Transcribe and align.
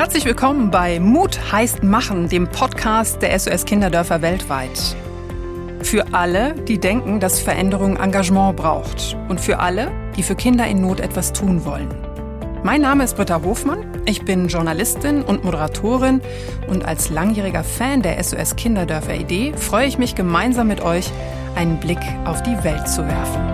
Herzlich 0.00 0.24
willkommen 0.24 0.70
bei 0.70 0.98
Mut 0.98 1.52
heißt 1.52 1.82
Machen, 1.82 2.30
dem 2.30 2.48
Podcast 2.48 3.20
der 3.20 3.38
SOS 3.38 3.66
Kinderdörfer 3.66 4.22
weltweit. 4.22 4.96
Für 5.82 6.14
alle, 6.14 6.54
die 6.54 6.78
denken, 6.78 7.20
dass 7.20 7.38
Veränderung 7.38 7.98
Engagement 7.98 8.56
braucht. 8.56 9.14
Und 9.28 9.42
für 9.42 9.58
alle, 9.58 9.92
die 10.16 10.22
für 10.22 10.36
Kinder 10.36 10.66
in 10.66 10.80
Not 10.80 11.00
etwas 11.00 11.34
tun 11.34 11.66
wollen. 11.66 11.90
Mein 12.62 12.80
Name 12.80 13.04
ist 13.04 13.16
Britta 13.16 13.42
Hofmann. 13.44 13.84
Ich 14.06 14.24
bin 14.24 14.48
Journalistin 14.48 15.20
und 15.20 15.44
Moderatorin. 15.44 16.22
Und 16.66 16.86
als 16.86 17.10
langjähriger 17.10 17.62
Fan 17.62 18.00
der 18.00 18.24
SOS 18.24 18.56
Kinderdörfer 18.56 19.16
Idee 19.16 19.52
freue 19.54 19.86
ich 19.86 19.98
mich 19.98 20.14
gemeinsam 20.14 20.68
mit 20.68 20.80
euch, 20.80 21.10
einen 21.56 21.78
Blick 21.78 22.00
auf 22.24 22.42
die 22.42 22.64
Welt 22.64 22.88
zu 22.88 23.06
werfen. 23.06 23.49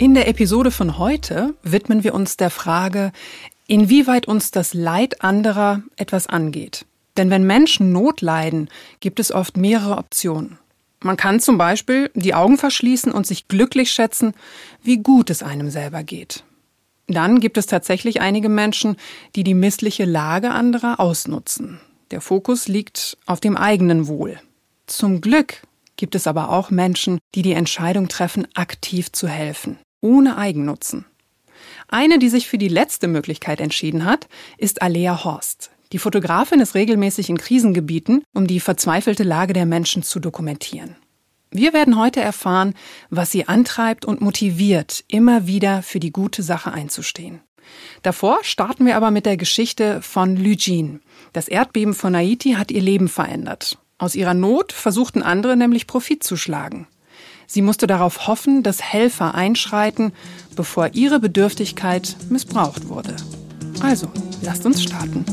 In 0.00 0.14
der 0.14 0.28
Episode 0.28 0.70
von 0.70 0.96
heute 0.96 1.56
widmen 1.64 2.04
wir 2.04 2.14
uns 2.14 2.36
der 2.36 2.50
Frage, 2.50 3.10
inwieweit 3.66 4.28
uns 4.28 4.52
das 4.52 4.72
Leid 4.72 5.24
anderer 5.24 5.82
etwas 5.96 6.28
angeht. 6.28 6.86
Denn 7.16 7.30
wenn 7.30 7.42
Menschen 7.42 7.90
Not 7.90 8.20
leiden, 8.20 8.68
gibt 9.00 9.18
es 9.18 9.32
oft 9.32 9.56
mehrere 9.56 9.98
Optionen. 9.98 10.56
Man 11.00 11.16
kann 11.16 11.40
zum 11.40 11.58
Beispiel 11.58 12.12
die 12.14 12.32
Augen 12.32 12.58
verschließen 12.58 13.10
und 13.10 13.26
sich 13.26 13.48
glücklich 13.48 13.90
schätzen, 13.90 14.34
wie 14.84 14.98
gut 14.98 15.30
es 15.30 15.42
einem 15.42 15.68
selber 15.68 16.04
geht. 16.04 16.44
Dann 17.08 17.40
gibt 17.40 17.58
es 17.58 17.66
tatsächlich 17.66 18.20
einige 18.20 18.48
Menschen, 18.48 18.94
die 19.34 19.42
die 19.42 19.54
missliche 19.54 20.04
Lage 20.04 20.52
anderer 20.52 21.00
ausnutzen. 21.00 21.80
Der 22.12 22.20
Fokus 22.20 22.68
liegt 22.68 23.18
auf 23.26 23.40
dem 23.40 23.56
eigenen 23.56 24.06
Wohl. 24.06 24.38
Zum 24.86 25.20
Glück 25.20 25.62
gibt 25.96 26.14
es 26.14 26.28
aber 26.28 26.50
auch 26.50 26.70
Menschen, 26.70 27.18
die 27.34 27.42
die 27.42 27.52
Entscheidung 27.54 28.06
treffen, 28.06 28.46
aktiv 28.54 29.10
zu 29.10 29.26
helfen 29.26 29.76
ohne 30.00 30.36
Eigennutzen. 30.36 31.04
Eine, 31.88 32.18
die 32.18 32.28
sich 32.28 32.48
für 32.48 32.58
die 32.58 32.68
letzte 32.68 33.08
Möglichkeit 33.08 33.60
entschieden 33.60 34.04
hat, 34.04 34.28
ist 34.58 34.82
Alea 34.82 35.24
Horst. 35.24 35.70
Die 35.92 35.98
Fotografin 35.98 36.60
ist 36.60 36.74
regelmäßig 36.74 37.30
in 37.30 37.38
Krisengebieten, 37.38 38.22
um 38.34 38.46
die 38.46 38.60
verzweifelte 38.60 39.22
Lage 39.22 39.54
der 39.54 39.66
Menschen 39.66 40.02
zu 40.02 40.20
dokumentieren. 40.20 40.96
Wir 41.50 41.72
werden 41.72 41.98
heute 41.98 42.20
erfahren, 42.20 42.74
was 43.08 43.30
sie 43.30 43.48
antreibt 43.48 44.04
und 44.04 44.20
motiviert, 44.20 45.04
immer 45.08 45.46
wieder 45.46 45.82
für 45.82 45.98
die 45.98 46.12
gute 46.12 46.42
Sache 46.42 46.72
einzustehen. 46.72 47.40
Davor 48.02 48.40
starten 48.42 48.84
wir 48.84 48.96
aber 48.96 49.10
mit 49.10 49.24
der 49.24 49.38
Geschichte 49.38 50.02
von 50.02 50.36
Lugin. 50.36 51.00
Das 51.32 51.48
Erdbeben 51.48 51.94
von 51.94 52.14
Haiti 52.14 52.52
hat 52.52 52.70
ihr 52.70 52.82
Leben 52.82 53.08
verändert. 53.08 53.78
Aus 53.96 54.14
ihrer 54.14 54.34
Not 54.34 54.72
versuchten 54.72 55.22
andere 55.22 55.56
nämlich 55.56 55.86
Profit 55.86 56.22
zu 56.22 56.36
schlagen. 56.36 56.86
Sie 57.50 57.62
musste 57.62 57.86
darauf 57.86 58.26
hoffen, 58.26 58.62
dass 58.62 58.82
Helfer 58.82 59.34
einschreiten, 59.34 60.12
bevor 60.54 60.90
ihre 60.92 61.18
Bedürftigkeit 61.18 62.14
missbraucht 62.28 62.90
wurde. 62.90 63.16
Also, 63.80 64.08
lasst 64.42 64.66
uns 64.66 64.82
starten. 64.82 65.24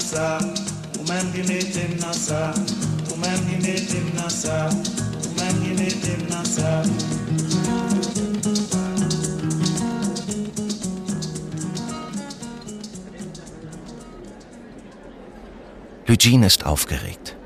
Sa 0.00 0.59
Ça, 2.12 2.52
ou-même 3.10 3.42
qui 3.48 3.62
mettez 3.62 4.02
dans 4.18 4.28
ça. 4.28 4.70
Eugene 16.06 16.44
ist 16.44 16.66
aufgeregt. 16.66 17.36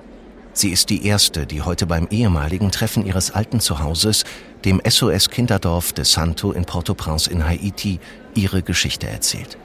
Sie 0.53 0.71
ist 0.71 0.91
die 0.91 1.07
Erste, 1.07 1.47
die 1.47 1.63
heute 1.63 1.87
beim 1.87 2.07
ehemaligen 2.11 2.71
Treffen 2.71 3.07
ihres 3.07 3.31
alten 3.31 3.61
Zuhauses, 3.61 4.25
dem 4.65 4.81
SOS 4.87 5.31
Kinderdorf 5.31 5.93
de 5.93 6.05
Santo 6.05 6.53
in 6.53 6.65
Port-au-Prince 6.65 7.31
in 7.31 7.45
Haiti, 7.45 8.01
ihre 8.35 8.63
Geschichte 8.63 9.07
erzählt. 9.07 9.59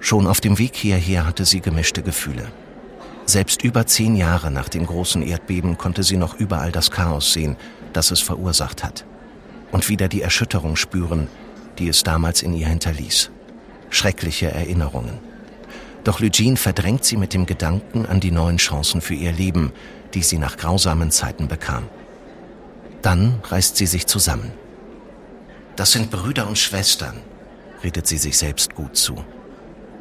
Schon 0.00 0.26
auf 0.26 0.40
dem 0.40 0.58
Weg 0.58 0.76
hierher 0.76 1.26
hatte 1.26 1.44
sie 1.44 1.60
gemischte 1.60 2.02
Gefühle. 2.02 2.50
Selbst 3.26 3.62
über 3.62 3.86
zehn 3.86 4.16
Jahre 4.16 4.50
nach 4.50 4.68
dem 4.68 4.86
großen 4.86 5.22
Erdbeben 5.22 5.78
konnte 5.78 6.02
sie 6.02 6.16
noch 6.16 6.34
überall 6.34 6.72
das 6.72 6.90
Chaos 6.90 7.32
sehen, 7.32 7.56
das 7.92 8.10
es 8.10 8.20
verursacht 8.20 8.84
hat. 8.84 9.06
Und 9.72 9.88
wieder 9.88 10.08
die 10.08 10.22
Erschütterung 10.22 10.76
spüren, 10.76 11.28
die 11.78 11.88
es 11.88 12.02
damals 12.02 12.42
in 12.42 12.52
ihr 12.52 12.68
hinterließ. 12.68 13.30
Schreckliche 13.88 14.50
Erinnerungen. 14.50 15.18
Doch 16.04 16.20
Lugine 16.20 16.56
verdrängt 16.56 17.04
sie 17.04 17.16
mit 17.16 17.32
dem 17.32 17.46
Gedanken 17.46 18.04
an 18.04 18.20
die 18.20 18.30
neuen 18.30 18.58
Chancen 18.58 19.00
für 19.00 19.14
ihr 19.14 19.32
Leben, 19.32 19.72
die 20.12 20.22
sie 20.22 20.38
nach 20.38 20.58
grausamen 20.58 21.10
Zeiten 21.10 21.48
bekam. 21.48 21.84
Dann 23.00 23.40
reißt 23.42 23.76
sie 23.76 23.86
sich 23.86 24.06
zusammen. 24.06 24.52
Das 25.76 25.92
sind 25.92 26.10
Brüder 26.10 26.46
und 26.46 26.58
Schwestern, 26.58 27.16
redet 27.82 28.06
sie 28.06 28.18
sich 28.18 28.36
selbst 28.36 28.74
gut 28.74 28.96
zu. 28.96 29.24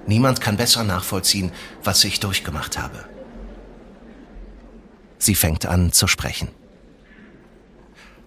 Niemand 0.06 0.42
kann 0.42 0.58
besser 0.58 0.84
nachvollziehen, 0.84 1.52
was 1.84 2.04
ich 2.04 2.20
durchgemacht 2.20 2.78
habe. 2.78 3.12
Sie 5.24 5.36
fängt 5.36 5.66
an 5.66 5.94
zu 5.94 6.08
sprechen. 6.08 6.50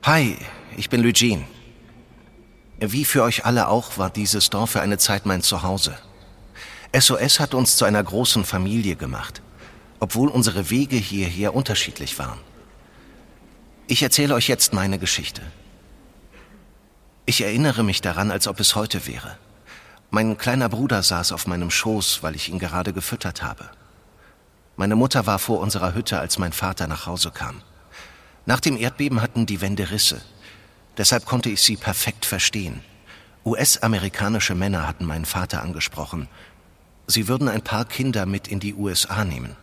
Hi, 0.03 0.35
ich 0.79 0.89
bin 0.89 1.05
Eugene. 1.05 1.45
Wie 2.81 3.05
für 3.05 3.23
euch 3.23 3.45
alle 3.45 3.69
auch 3.69 3.99
war 3.99 4.09
dieses 4.09 4.49
Dorf 4.49 4.71
für 4.71 4.81
eine 4.81 4.97
Zeit 4.97 5.27
mein 5.27 5.43
Zuhause. 5.43 5.99
SOS 6.99 7.39
hat 7.39 7.53
uns 7.53 7.77
zu 7.77 7.85
einer 7.85 8.03
großen 8.03 8.47
Familie 8.47 8.97
gemacht, 8.97 9.43
obwohl 10.01 10.31
unsere 10.31 10.71
Wege 10.71 10.97
hierher 10.97 11.55
unterschiedlich 11.55 12.19
waren. 12.19 12.39
Ich 13.89 14.03
erzähle 14.03 14.35
euch 14.35 14.49
jetzt 14.49 14.73
meine 14.73 14.99
Geschichte. 14.99 15.43
Ich 17.27 17.43
erinnere 17.43 17.85
mich 17.85 18.01
daran, 18.01 18.31
als 18.31 18.49
ob 18.49 18.59
es 18.59 18.75
heute 18.75 19.07
wäre. 19.07 19.37
Mein 20.09 20.39
kleiner 20.39 20.71
Bruder 20.71 21.03
saß 21.03 21.33
auf 21.33 21.47
meinem 21.47 21.71
Schoß, 21.71 22.23
weil 22.23 22.37
ich 22.37 22.49
ihn 22.49 22.59
gerade 22.59 22.95
gefüttert 22.95 23.43
habe. 23.43 23.69
Meine 24.77 24.97
Mutter 24.97 25.27
war 25.27 25.39
vor 25.39 25.61
unserer 25.61 25.95
Hütte, 25.95 26.19
als 26.19 26.39
mein 26.39 26.53
Vater 26.53 26.87
nach 26.87 27.07
Hause 27.07 27.31
kam. 27.31 27.63
Nach 28.45 28.61
dem 28.61 28.77
Erdbeben 28.77 29.23
hatten 29.23 29.47
die 29.47 29.61
Wände 29.61 29.91
Risse. 29.91 30.21
Deshalb 30.99 31.25
konnte 31.25 31.49
ich 31.49 31.63
sie 31.63 31.77
perfekt 31.77 32.27
verstehen. 32.27 32.83
US-amerikanische 33.45 34.55
Männer 34.55 34.87
hatten 34.87 35.05
meinen 35.05 35.25
Vater 35.25 35.63
angesprochen. 35.63 36.29
Sie 37.07 37.29
würden 37.29 37.49
ein 37.49 37.63
paar 37.63 37.85
Kinder 37.85 38.27
mit 38.27 38.49
in 38.49 38.61
die 38.61 38.75
USA 38.75 39.25
nehmen. 39.25 39.57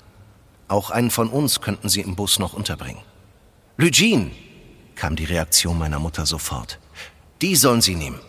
Auch 0.68 0.90
einen 0.90 1.12
von 1.12 1.30
uns 1.30 1.62
könnten 1.62 1.90
sie 1.90 2.02
im 2.02 2.16
Bus 2.16 2.40
noch 2.40 2.54
unterbringen. 2.54 3.02
Lugine, 3.78 4.32
kam 4.96 5.16
die 5.16 5.26
Reaktion 5.26 5.78
meiner 5.78 6.00
Mutter 6.00 6.26
sofort. 6.26 6.80
Die 7.42 7.56
sollen 7.56 7.82
sie 7.82 7.96
nehmen. 7.96 8.20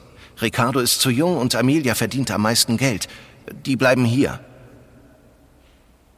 Ricardo 0.40 0.80
ist 0.80 1.00
zu 1.00 1.10
jung 1.10 1.36
und 1.36 1.54
Amelia 1.54 1.94
verdient 1.94 2.30
am 2.30 2.42
meisten 2.42 2.76
Geld. 2.76 3.08
Die 3.64 3.76
bleiben 3.76 4.04
hier. 4.04 4.40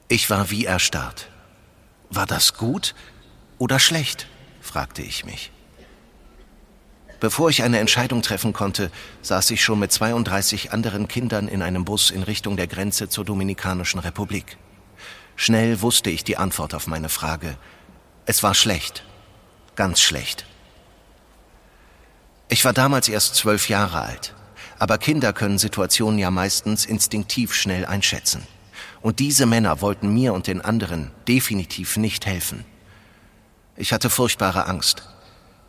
Ich 0.09 0.31
war 0.31 0.50
wie 0.50 0.65
erstarrt. 0.65 1.28
War 2.11 2.27
das 2.27 2.55
gut 2.55 2.94
oder 3.59 3.81
schlecht? 3.81 4.28
fragte 4.61 5.03
ich 5.03 5.25
mich. 5.25 5.50
Bevor 7.19 7.50
ich 7.50 7.62
eine 7.62 7.79
Entscheidung 7.79 8.23
treffen 8.23 8.53
konnte, 8.53 8.91
saß 9.23 9.50
ich 9.50 9.64
schon 9.64 9.79
mit 9.79 9.91
32 9.91 10.73
anderen 10.73 11.08
Kindern 11.08 11.49
in 11.49 11.62
einem 11.62 11.85
Bus 11.85 12.11
in 12.11 12.23
Richtung 12.23 12.56
der 12.56 12.67
Grenze 12.67 13.08
zur 13.08 13.25
Dominikanischen 13.25 13.99
Republik. 13.99 14.58
Schnell 15.35 15.81
wusste 15.81 16.11
ich 16.11 16.25
die 16.25 16.37
Antwort 16.37 16.75
auf 16.75 16.87
meine 16.87 17.08
Frage. 17.08 17.56
Es 18.26 18.43
war 18.43 18.55
schlecht. 18.55 19.03
Ganz 19.75 20.00
schlecht. 20.00 20.47
Ich 22.49 22.64
war 22.64 22.73
damals 22.73 23.08
erst 23.08 23.35
zwölf 23.35 23.69
Jahre 23.69 24.03
alt, 24.03 24.35
aber 24.79 24.99
Kinder 24.99 25.32
können 25.32 25.58
Situationen 25.58 26.19
ja 26.19 26.31
meistens 26.31 26.85
instinktiv 26.85 27.55
schnell 27.55 27.85
einschätzen. 27.85 28.47
Und 29.00 29.19
diese 29.19 29.46
Männer 29.46 29.81
wollten 29.81 30.12
mir 30.12 30.32
und 30.32 30.46
den 30.46 30.61
anderen 30.61 31.11
definitiv 31.28 31.96
nicht 31.96 32.26
helfen. 32.26 32.64
Ich 33.76 33.93
hatte 33.93 34.11
furchtbare 34.11 34.67
Angst. 34.67 35.08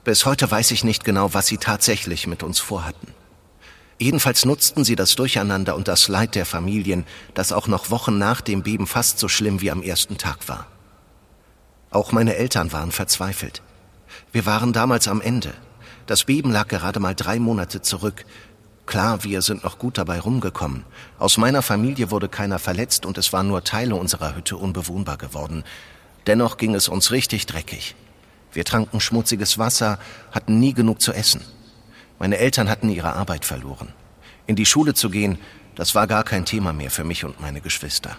Bis 0.04 0.26
heute 0.26 0.50
weiß 0.50 0.72
ich 0.72 0.84
nicht 0.84 1.04
genau, 1.04 1.34
was 1.34 1.48
sie 1.48 1.58
tatsächlich 1.58 2.28
mit 2.28 2.42
uns 2.42 2.60
vorhatten. 2.60 3.14
Jedenfalls 4.00 4.46
nutzten 4.46 4.84
sie 4.84 4.96
das 4.96 5.16
Durcheinander 5.16 5.76
und 5.76 5.88
das 5.88 6.08
Leid 6.08 6.36
der 6.36 6.46
Familien, 6.46 7.06
das 7.34 7.52
auch 7.52 7.68
noch 7.68 7.90
Wochen 7.90 8.18
nach 8.18 8.42
dem 8.42 8.62
Beben 8.62 8.88
fast 8.88 9.20
so 9.20 9.28
schlimm 9.28 9.60
wie 9.60 9.72
am 9.72 9.82
ersten 9.82 10.18
Tag 10.18 10.48
war. 10.48 10.68
Auch 11.90 12.12
meine 12.12 12.36
Eltern 12.36 12.72
waren 12.72 12.92
verzweifelt. 12.92 13.62
Wir 14.32 14.46
waren 14.46 14.72
damals 14.72 15.08
am 15.08 15.20
Ende. 15.20 15.54
Das 16.06 16.24
Beben 16.24 16.52
lag 16.52 16.68
gerade 16.68 17.00
mal 17.00 17.16
drei 17.16 17.40
Monate 17.40 17.82
zurück 17.82 18.24
Klar, 18.88 19.26
wir 19.26 19.42
sind 19.42 19.66
noch 19.66 19.80
gut 19.80 19.98
dabei 19.98 20.18
rumgekommen. 20.18 20.86
Aus 21.20 21.38
meiner 21.38 21.62
Familie 21.62 22.10
wurde 22.10 22.30
keiner 22.30 22.58
verletzt 22.58 23.06
und 23.06 23.18
es 23.18 23.34
waren 23.34 23.50
nur 23.50 23.66
Teile 23.66 23.96
unserer 23.96 24.34
Hütte 24.34 24.56
unbewohnbar 24.56 25.18
geworden. 25.18 25.66
Dennoch 26.26 26.56
ging 26.56 26.74
es 26.74 26.88
uns 26.88 27.12
richtig 27.12 27.46
dreckig. 27.46 27.96
Wir 28.54 28.64
tranken 28.64 29.02
schmutziges 29.02 29.58
Wasser, 29.58 30.00
hatten 30.32 30.62
nie 30.62 30.74
genug 30.74 31.02
zu 31.02 31.12
essen. 31.12 31.42
Meine 32.18 32.38
Eltern 32.38 32.70
hatten 32.70 32.90
ihre 32.90 33.12
Arbeit 33.12 33.44
verloren. 33.44 33.90
In 34.46 34.56
die 34.56 34.66
Schule 34.66 34.94
zu 34.94 35.10
gehen, 35.10 35.38
das 35.76 35.94
war 35.94 36.08
gar 36.08 36.24
kein 36.24 36.46
Thema 36.46 36.72
mehr 36.72 36.90
für 36.90 37.04
mich 37.04 37.26
und 37.26 37.42
meine 37.42 37.60
Geschwister. 37.60 38.18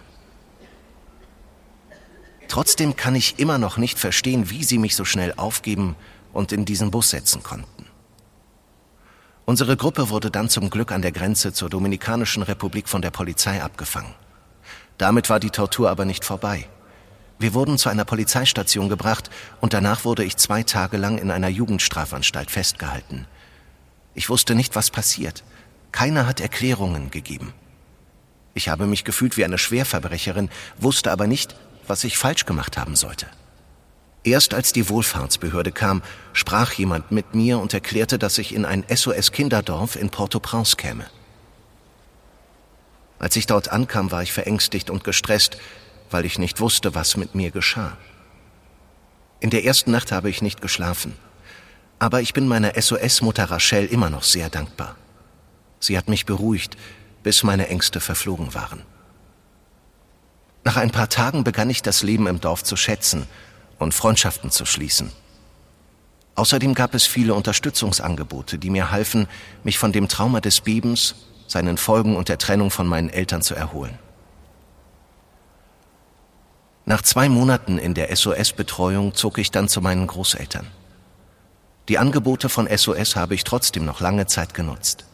Trotzdem 2.47 2.95
kann 2.95 3.15
ich 3.15 3.39
immer 3.39 3.57
noch 3.57 3.79
nicht 3.79 3.99
verstehen, 3.99 4.51
wie 4.51 4.65
sie 4.65 4.77
mich 4.77 4.97
so 4.97 5.07
schnell 5.07 5.33
aufgeben 5.39 5.97
und 6.35 6.53
in 6.53 6.67
diesen 6.67 6.91
Bus 6.91 7.09
setzen 7.09 7.43
konnten. 7.43 7.88
Unsere 9.49 9.79
Gruppe 9.79 10.11
wurde 10.11 10.31
dann 10.31 10.51
zum 10.51 10.69
Glück 10.69 10.93
an 10.93 11.01
der 11.01 11.11
Grenze 11.11 11.55
zur 11.55 11.71
Dominikanischen 11.71 12.43
Republik 12.43 12.87
von 12.87 13.01
der 13.01 13.11
Polizei 13.11 13.63
abgefangen. 13.63 14.15
Damit 14.99 15.31
war 15.31 15.41
die 15.41 15.49
Tortur 15.49 15.89
aber 15.89 16.05
nicht 16.05 16.23
vorbei. 16.23 16.69
Wir 17.39 17.55
wurden 17.55 17.79
zu 17.79 17.89
einer 17.89 18.05
Polizeistation 18.05 18.91
gebracht 18.91 19.31
und 19.63 19.73
danach 19.73 20.05
wurde 20.05 20.23
ich 20.23 20.37
zwei 20.37 20.65
Tage 20.65 20.99
lang 20.99 21.17
in 21.17 21.31
einer 21.31 21.49
Jugendstrafanstalt 21.49 22.51
festgehalten. 22.51 23.27
Ich 24.13 24.29
wusste 24.29 24.55
nicht, 24.55 24.77
was 24.77 24.91
passiert. 24.91 25.45
Keiner 25.93 26.27
hat 26.27 26.41
Erklärungen 26.43 27.11
gegeben. 27.11 27.55
Ich 28.53 28.69
habe 28.69 28.87
mich 28.87 29.03
gefühlt 29.03 29.39
wie 29.39 29.47
eine 29.47 29.57
Schwerverbrecherin, 29.57 30.51
wusste 30.77 31.11
aber 31.11 31.27
nicht, 31.27 31.57
was 31.87 32.05
ich 32.05 32.19
falsch 32.19 32.45
gemacht 32.45 32.77
haben 32.77 32.97
sollte. 32.97 33.27
Erst 34.29 34.53
als 34.53 34.75
die 34.75 34.91
Wohlfahrtsbehörde 34.91 35.73
kam, 35.73 36.03
sprach 36.35 36.75
jemand 36.75 37.11
mit 37.11 37.35
mir 37.35 37.59
und 37.59 37.73
erklärte, 37.73 38.19
dass 38.19 38.37
ich 38.37 38.55
in 38.55 38.67
ein 38.67 38.85
SOS-Kinderdorf 38.87 39.97
in 39.97 40.11
Port-au-Prince 40.11 40.77
käme. 40.77 41.07
Als 43.19 43.37
ich 43.37 43.47
dort 43.47 43.71
ankam, 43.71 44.11
war 44.11 44.23
ich 44.23 44.35
verängstigt 44.35 44.91
und 44.91 45.03
gestresst, 45.03 45.57
weil 46.11 46.27
ich 46.27 46.39
nicht 46.39 46.61
wusste, 46.61 46.95
was 46.95 47.17
mit 47.17 47.35
mir 47.35 47.51
geschah. 47.51 47.97
In 49.41 49.49
der 49.49 49.65
ersten 49.65 49.93
Nacht 49.93 50.13
habe 50.13 50.29
ich 50.29 50.43
nicht 50.43 50.61
geschlafen, 50.61 51.15
aber 51.99 52.21
ich 52.21 52.35
bin 52.35 52.47
meiner 52.47 52.79
SOS-Mutter 52.79 53.45
Rachel 53.45 53.87
immer 53.87 54.11
noch 54.11 54.25
sehr 54.25 54.51
dankbar. 54.51 54.97
Sie 55.81 55.97
hat 55.97 56.09
mich 56.09 56.27
beruhigt, 56.27 56.77
bis 57.23 57.45
meine 57.45 57.69
Ängste 57.69 57.99
verflogen 57.99 58.53
waren. 58.53 58.83
Nach 60.65 60.77
ein 60.77 60.91
paar 60.91 61.09
Tagen 61.09 61.45
begann 61.45 61.71
ich 61.71 61.81
das 61.81 62.03
Leben 62.03 62.27
im 62.27 62.43
Dorf 62.43 62.63
zu 62.63 62.77
schätzen 62.77 63.27
und 63.79 63.95
Freundschaften 63.95 64.51
zu 64.51 64.67
schließen. 64.67 65.13
Außerdem 66.35 66.75
gab 66.75 66.95
es 66.95 67.05
viele 67.05 67.35
Unterstützungsangebote, 67.35 68.59
die 68.59 68.71
mir 68.71 68.91
halfen, 68.91 69.27
mich 69.65 69.79
von 69.79 69.93
dem 69.93 70.09
Trauma 70.09 70.41
des 70.41 70.61
Bebens, 70.61 71.17
seinen 71.49 71.79
Folgen 71.79 72.15
und 72.15 72.29
der 72.29 72.39
Trennung 72.39 72.71
von 72.71 72.87
meinen 72.87 73.11
Eltern 73.11 73.43
zu 73.43 73.55
erholen. 73.55 73.99
Nach 76.85 77.03
zwei 77.03 77.29
Monaten 77.29 77.77
in 77.77 77.95
der 77.95 78.15
SOS-Betreuung 78.15 79.15
zog 79.15 79.39
ich 79.39 79.51
dann 79.51 79.69
zu 79.69 79.81
meinen 79.81 80.07
Großeltern. 80.07 80.67
Die 81.89 81.99
Angebote 81.99 82.49
von 82.49 82.69
SOS 82.69 83.17
habe 83.17 83.35
ich 83.35 83.45
trotzdem 83.45 83.85
noch 83.85 84.01
lange 84.01 84.27
Zeit 84.27 84.55
genutzt. 84.55 85.05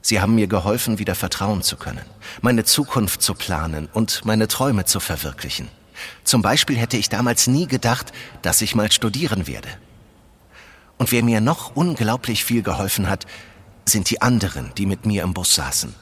Sie 0.00 0.20
haben 0.20 0.34
mir 0.34 0.48
geholfen, 0.48 0.98
wieder 0.98 1.14
vertrauen 1.14 1.62
zu 1.62 1.76
können, 1.76 2.04
meine 2.40 2.64
Zukunft 2.64 3.22
zu 3.22 3.34
planen 3.34 3.88
und 3.92 4.24
meine 4.24 4.48
Träume 4.48 4.84
zu 4.84 5.00
verwirklichen. 5.00 5.68
Zum 6.24 6.42
Beispiel 6.42 6.76
hätte 6.76 6.96
ich 6.96 7.08
damals 7.08 7.46
nie 7.46 7.66
gedacht, 7.66 8.12
dass 8.42 8.62
ich 8.62 8.74
mal 8.74 8.90
studieren 8.90 9.46
werde. 9.46 9.68
Und 10.98 11.12
wer 11.12 11.22
mir 11.22 11.40
noch 11.40 11.74
unglaublich 11.74 12.44
viel 12.44 12.62
geholfen 12.62 13.08
hat, 13.08 13.26
sind 13.84 14.10
die 14.10 14.22
anderen, 14.22 14.72
die 14.76 14.86
mit 14.86 15.06
mir 15.06 15.22
im 15.22 15.34
Bus 15.34 15.54
saßen. 15.54 15.94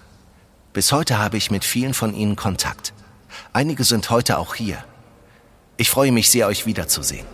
Bis 0.72 0.92
heute 0.92 1.18
habe 1.18 1.36
ich 1.36 1.50
mit 1.50 1.64
vielen 1.64 1.94
von 1.94 2.14
ihnen 2.14 2.36
Kontakt. 2.36 2.92
Einige 3.52 3.84
sind 3.84 4.10
heute 4.10 4.38
auch 4.38 4.54
hier. 4.54 4.84
Ich 5.76 5.90
freue 5.90 6.12
mich 6.12 6.30
sehr, 6.30 6.46
euch 6.46 6.66
wiederzusehen. 6.66 7.26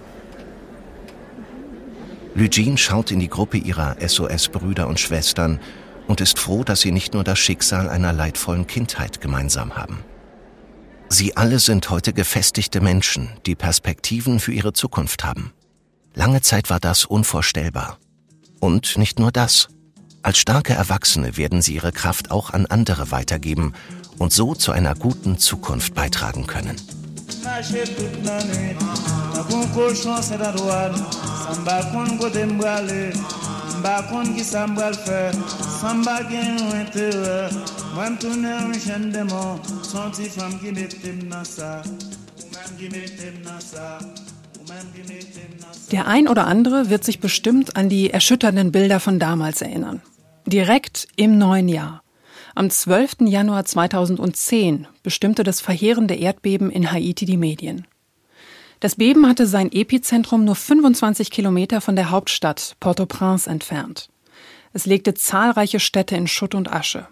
Lugine 2.34 2.78
schaut 2.78 3.10
in 3.10 3.18
die 3.18 3.28
Gruppe 3.28 3.56
ihrer 3.56 3.96
SOS-Brüder 4.06 4.86
und 4.86 5.00
Schwestern 5.00 5.58
und 6.06 6.20
ist 6.20 6.38
froh, 6.38 6.64
dass 6.64 6.82
sie 6.82 6.92
nicht 6.92 7.14
nur 7.14 7.24
das 7.24 7.38
Schicksal 7.38 7.88
einer 7.88 8.12
leidvollen 8.12 8.66
Kindheit 8.66 9.20
gemeinsam 9.20 9.76
haben. 9.76 10.04
Sie 11.08 11.36
alle 11.36 11.60
sind 11.60 11.88
heute 11.90 12.12
gefestigte 12.12 12.80
Menschen, 12.80 13.30
die 13.46 13.54
Perspektiven 13.54 14.40
für 14.40 14.52
ihre 14.52 14.72
Zukunft 14.72 15.24
haben. 15.24 15.52
Lange 16.14 16.40
Zeit 16.42 16.68
war 16.68 16.80
das 16.80 17.04
unvorstellbar. 17.04 17.98
Und 18.58 18.98
nicht 18.98 19.18
nur 19.18 19.30
das. 19.30 19.68
Als 20.22 20.38
starke 20.38 20.72
Erwachsene 20.72 21.36
werden 21.36 21.62
sie 21.62 21.74
ihre 21.74 21.92
Kraft 21.92 22.30
auch 22.30 22.50
an 22.50 22.66
andere 22.66 23.12
weitergeben 23.12 23.74
und 24.18 24.32
so 24.32 24.54
zu 24.54 24.72
einer 24.72 24.94
guten 24.94 25.38
Zukunft 25.38 25.94
beitragen 25.94 26.46
können. 26.46 26.76
Mba 37.96 38.08
kon 38.08 38.16
ki 38.18 38.20
sa 38.20 38.28
mbral 38.36 38.36
fe 38.36 38.36
San 38.36 38.36
gen 38.36 38.36
yon 38.36 38.36
entere 38.36 38.36
Mwen 38.36 38.36
toune 38.42 38.48
yon 38.48 38.80
chen 38.80 39.12
demon 39.12 39.60
Son 39.82 40.12
ti 40.12 40.28
fam 40.28 40.58
ki 40.60 40.72
metem 40.72 41.28
nan 41.28 41.44
sa 41.44 41.82
Ou 42.36 42.42
men 44.68 44.86
ki 44.92 45.02
metem 45.08 45.50
nan 45.62 45.72
sa 45.72 45.90
Der 45.90 46.06
ein 46.06 46.28
oder 46.28 46.46
andere 46.46 46.90
wird 46.90 47.04
sich 47.04 47.20
bestimmt 47.20 47.76
an 47.76 47.88
die 47.88 48.10
erschütternden 48.10 48.70
Bilder 48.70 49.00
von 49.00 49.18
damals 49.18 49.62
erinnern. 49.62 50.02
Direkt 50.44 51.08
im 51.16 51.38
neuen 51.38 51.68
Jahr. 51.68 52.02
Am 52.54 52.68
12. 52.68 53.16
Januar 53.20 53.64
2010 53.64 54.86
bestimmte 55.02 55.42
das 55.42 55.62
verheerende 55.62 56.16
Erdbeben 56.16 56.70
in 56.70 56.92
Haiti 56.92 57.24
die 57.24 57.38
Medien. 57.38 57.86
Das 58.80 58.96
Beben 58.96 59.26
hatte 59.26 59.46
sein 59.46 59.72
Epizentrum 59.72 60.44
nur 60.44 60.54
25 60.54 61.30
Kilometer 61.30 61.80
von 61.80 61.96
der 61.96 62.10
Hauptstadt 62.10 62.76
Port-au-Prince 62.78 63.48
entfernt. 63.48 64.10
Es 64.74 64.84
legte 64.84 65.14
zahlreiche 65.14 65.80
Städte 65.80 66.14
in 66.14 66.26
Schutt 66.26 66.54
und 66.54 66.70
Asche. 66.70 67.08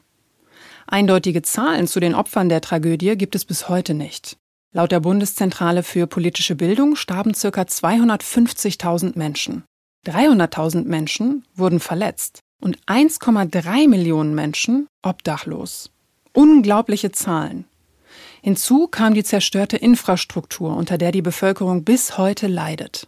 Eindeutige 0.87 1.43
Zahlen 1.43 1.87
zu 1.87 2.01
den 2.01 2.15
Opfern 2.15 2.49
der 2.49 2.61
Tragödie 2.61 3.17
gibt 3.17 3.35
es 3.35 3.45
bis 3.45 3.69
heute 3.69 3.95
nicht. 3.95 4.37
Laut 4.73 4.93
der 4.93 5.01
Bundeszentrale 5.01 5.83
für 5.83 6.07
politische 6.07 6.57
Bildung 6.57 6.97
starben 6.97 7.33
ca. 7.33 7.49
250.000 7.63 9.17
Menschen. 9.17 9.65
300.000 10.07 10.85
Menschen 10.85 11.45
wurden 11.55 11.81
verletzt 11.81 12.41
und 12.61 12.79
1,3 12.87 13.89
Millionen 13.89 14.35
Menschen 14.35 14.87
obdachlos. 15.03 15.91
Unglaubliche 16.33 17.13
Zahlen. 17.13 17.67
Hinzu 18.43 18.89
kam 18.89 19.15
die 19.15 19.25
zerstörte 19.25 19.77
Infrastruktur, 19.77 20.77
unter 20.77 20.99
der 20.99 21.13
die 21.13 21.23
Bevölkerung 21.23 21.85
bis 21.85 22.19
heute 22.19 22.47
leidet. 22.47 23.07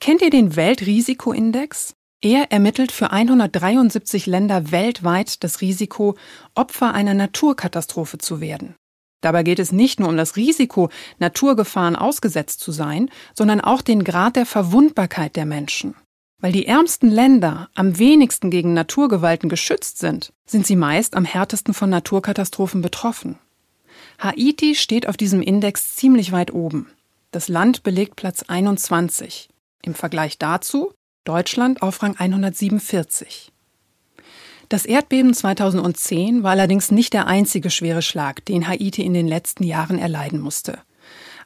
Kennt 0.00 0.22
ihr 0.22 0.30
den 0.30 0.56
Weltrisikoindex? 0.56 1.94
Er 2.24 2.50
ermittelt 2.50 2.90
für 2.90 3.10
173 3.10 4.24
Länder 4.24 4.70
weltweit 4.70 5.44
das 5.44 5.60
Risiko, 5.60 6.16
Opfer 6.54 6.94
einer 6.94 7.12
Naturkatastrophe 7.12 8.16
zu 8.16 8.40
werden. 8.40 8.76
Dabei 9.20 9.42
geht 9.42 9.58
es 9.58 9.72
nicht 9.72 10.00
nur 10.00 10.08
um 10.08 10.16
das 10.16 10.34
Risiko, 10.34 10.88
Naturgefahren 11.18 11.96
ausgesetzt 11.96 12.60
zu 12.60 12.72
sein, 12.72 13.10
sondern 13.34 13.60
auch 13.60 13.82
den 13.82 14.04
Grad 14.04 14.36
der 14.36 14.46
Verwundbarkeit 14.46 15.36
der 15.36 15.44
Menschen. 15.44 15.96
Weil 16.40 16.52
die 16.52 16.66
ärmsten 16.66 17.10
Länder 17.10 17.68
am 17.74 17.98
wenigsten 17.98 18.48
gegen 18.48 18.72
Naturgewalten 18.72 19.50
geschützt 19.50 19.98
sind, 19.98 20.32
sind 20.46 20.66
sie 20.66 20.76
meist 20.76 21.16
am 21.16 21.26
härtesten 21.26 21.74
von 21.74 21.90
Naturkatastrophen 21.90 22.80
betroffen. 22.80 23.38
Haiti 24.18 24.76
steht 24.76 25.08
auf 25.08 25.18
diesem 25.18 25.42
Index 25.42 25.94
ziemlich 25.94 26.32
weit 26.32 26.54
oben. 26.54 26.88
Das 27.32 27.48
Land 27.48 27.82
belegt 27.82 28.16
Platz 28.16 28.44
21. 28.44 29.50
Im 29.82 29.94
Vergleich 29.94 30.38
dazu 30.38 30.94
Deutschland 31.24 31.80
auf 31.80 32.02
Rang 32.02 32.16
147. 32.16 33.50
Das 34.68 34.84
Erdbeben 34.84 35.32
2010 35.32 36.42
war 36.42 36.50
allerdings 36.50 36.90
nicht 36.90 37.14
der 37.14 37.26
einzige 37.26 37.70
schwere 37.70 38.02
Schlag, 38.02 38.44
den 38.44 38.68
Haiti 38.68 39.02
in 39.02 39.14
den 39.14 39.26
letzten 39.26 39.64
Jahren 39.64 39.98
erleiden 39.98 40.40
musste. 40.40 40.78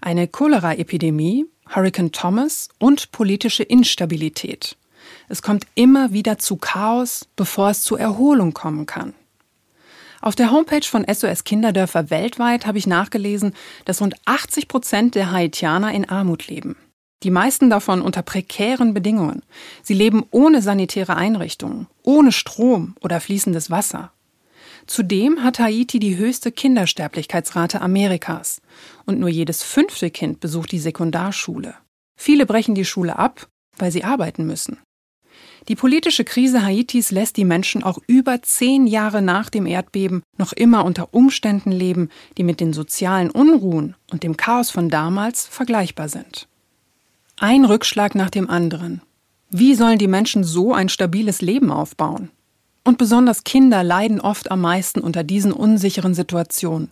Eine 0.00 0.26
Cholera-Epidemie, 0.26 1.46
Hurricane 1.72 2.10
Thomas 2.10 2.68
und 2.78 3.12
politische 3.12 3.62
Instabilität. 3.62 4.76
Es 5.28 5.42
kommt 5.42 5.64
immer 5.76 6.12
wieder 6.12 6.38
zu 6.38 6.56
Chaos, 6.56 7.28
bevor 7.36 7.70
es 7.70 7.82
zur 7.82 8.00
Erholung 8.00 8.54
kommen 8.54 8.86
kann. 8.86 9.14
Auf 10.20 10.34
der 10.34 10.50
Homepage 10.50 10.82
von 10.82 11.06
SOS 11.08 11.44
Kinderdörfer 11.44 12.10
weltweit 12.10 12.66
habe 12.66 12.78
ich 12.78 12.88
nachgelesen, 12.88 13.54
dass 13.84 14.00
rund 14.00 14.16
80 14.24 14.66
Prozent 14.66 15.14
der 15.14 15.30
Haitianer 15.30 15.92
in 15.92 16.08
Armut 16.08 16.48
leben. 16.48 16.76
Die 17.24 17.30
meisten 17.30 17.68
davon 17.68 18.00
unter 18.00 18.22
prekären 18.22 18.94
Bedingungen. 18.94 19.42
Sie 19.82 19.94
leben 19.94 20.24
ohne 20.30 20.62
sanitäre 20.62 21.16
Einrichtungen, 21.16 21.88
ohne 22.04 22.30
Strom 22.30 22.94
oder 23.00 23.20
fließendes 23.20 23.70
Wasser. 23.70 24.12
Zudem 24.86 25.42
hat 25.42 25.58
Haiti 25.58 25.98
die 25.98 26.16
höchste 26.16 26.52
Kindersterblichkeitsrate 26.52 27.80
Amerikas 27.80 28.62
und 29.04 29.18
nur 29.18 29.28
jedes 29.28 29.62
fünfte 29.62 30.10
Kind 30.10 30.40
besucht 30.40 30.72
die 30.72 30.78
Sekundarschule. 30.78 31.74
Viele 32.18 32.46
brechen 32.46 32.74
die 32.74 32.84
Schule 32.84 33.18
ab, 33.18 33.48
weil 33.76 33.90
sie 33.90 34.04
arbeiten 34.04 34.46
müssen. 34.46 34.78
Die 35.68 35.76
politische 35.76 36.24
Krise 36.24 36.62
Haitis 36.62 37.10
lässt 37.10 37.36
die 37.36 37.44
Menschen 37.44 37.82
auch 37.82 37.98
über 38.06 38.40
zehn 38.42 38.86
Jahre 38.86 39.20
nach 39.20 39.50
dem 39.50 39.66
Erdbeben 39.66 40.22
noch 40.38 40.52
immer 40.54 40.84
unter 40.84 41.12
Umständen 41.12 41.70
leben, 41.70 42.08
die 42.38 42.42
mit 42.44 42.60
den 42.60 42.72
sozialen 42.72 43.30
Unruhen 43.30 43.94
und 44.10 44.22
dem 44.22 44.36
Chaos 44.38 44.70
von 44.70 44.88
damals 44.88 45.46
vergleichbar 45.46 46.08
sind. 46.08 46.48
Ein 47.40 47.64
Rückschlag 47.64 48.16
nach 48.16 48.30
dem 48.30 48.50
anderen. 48.50 49.00
Wie 49.48 49.76
sollen 49.76 49.98
die 49.98 50.08
Menschen 50.08 50.42
so 50.42 50.74
ein 50.74 50.88
stabiles 50.88 51.40
Leben 51.40 51.70
aufbauen? 51.70 52.30
Und 52.82 52.98
besonders 52.98 53.44
Kinder 53.44 53.84
leiden 53.84 54.20
oft 54.20 54.50
am 54.50 54.60
meisten 54.60 55.00
unter 55.00 55.22
diesen 55.22 55.52
unsicheren 55.52 56.14
Situationen. 56.14 56.90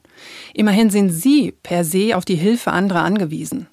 Immerhin 0.54 0.90
sind 0.90 1.10
sie 1.10 1.52
per 1.64 1.84
se 1.84 2.16
auf 2.16 2.24
die 2.24 2.36
Hilfe 2.36 2.70
anderer 2.70 3.02
angewiesen. 3.02 3.66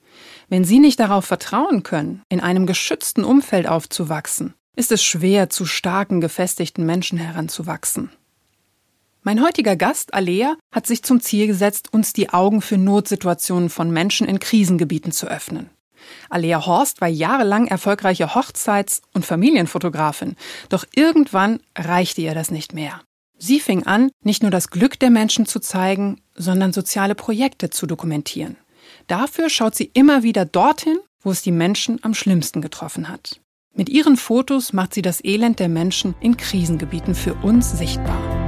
Wenn 0.50 0.63
sie 0.63 0.80
nicht 0.80 1.00
darauf 1.00 1.25
vertrauen 1.25 1.84
können, 1.84 2.24
in 2.27 2.39
einem 2.39 2.65
geschützten 2.65 3.24
Umfeld 3.24 3.68
aufzuwachsen, 3.68 4.56
ist 4.75 4.92
es 4.92 5.03
schwer, 5.03 5.51
zu 5.51 5.68
starken, 5.68 6.22
gefestigten 6.22 6.88
Menschen 6.88 7.20
heranzuwachsen. 7.20 8.10
Mein 9.22 9.44
heutiger 9.44 9.75
Gast, 9.75 10.15
Alea, 10.15 10.56
hat 10.72 10.88
sich 10.88 11.03
zum 11.03 11.22
Ziel 11.22 11.46
gesetzt, 11.46 11.94
uns 11.94 12.13
die 12.13 12.30
Augen 12.30 12.62
für 12.62 12.80
Notsituationen 12.80 13.70
von 13.70 13.92
Menschen 13.92 14.27
in 14.27 14.39
Krisengebieten 14.39 15.12
zu 15.12 15.27
öffnen. 15.27 15.70
Alea 16.29 16.65
Horst 16.65 17.01
war 17.01 17.07
jahrelang 17.07 17.67
erfolgreiche 17.67 18.36
Hochzeits- 18.36 19.01
und 19.13 19.25
Familienfotografin, 19.25 20.36
doch 20.69 20.86
irgendwann 20.93 21.60
reichte 21.77 22.22
ihr 22.22 22.36
das 22.36 22.51
nicht 22.51 22.74
mehr. 22.74 23.01
Sie 23.38 23.60
fing 23.60 23.83
an, 23.86 24.12
nicht 24.24 24.41
nur 24.41 24.51
das 24.51 24.69
Glück 24.69 25.00
der 25.00 25.10
Menschen 25.10 25.45
zu 25.45 25.60
zeigen, 25.60 26.22
sondern 26.36 26.72
soziale 26.72 27.15
Projekte 27.15 27.69
zu 27.69 27.88
dokumentieren. 27.88 28.57
Dafür 29.07 29.50
schaut 29.50 29.75
sie 29.75 29.91
immer 29.93 30.24
wieder 30.24 30.45
dorthin, 30.45 30.98
wo 31.22 31.31
es 31.31 31.41
die 31.41 31.51
Menschen 31.51 32.00
am 32.03 32.13
schlimmsten 32.13 32.62
getroffen 32.62 33.10
hat. 33.10 33.39
Mit 33.75 33.89
ihren 33.89 34.17
Fotos 34.17 34.72
macht 34.72 34.93
sie 34.93 35.01
das 35.01 35.24
Elend 35.24 35.60
der 35.60 35.69
Menschen 35.69 36.15
in 36.19 36.38
Krisengebieten 36.38 37.15
für 37.15 37.33
uns 37.33 37.72
sichtbar. 37.72 38.42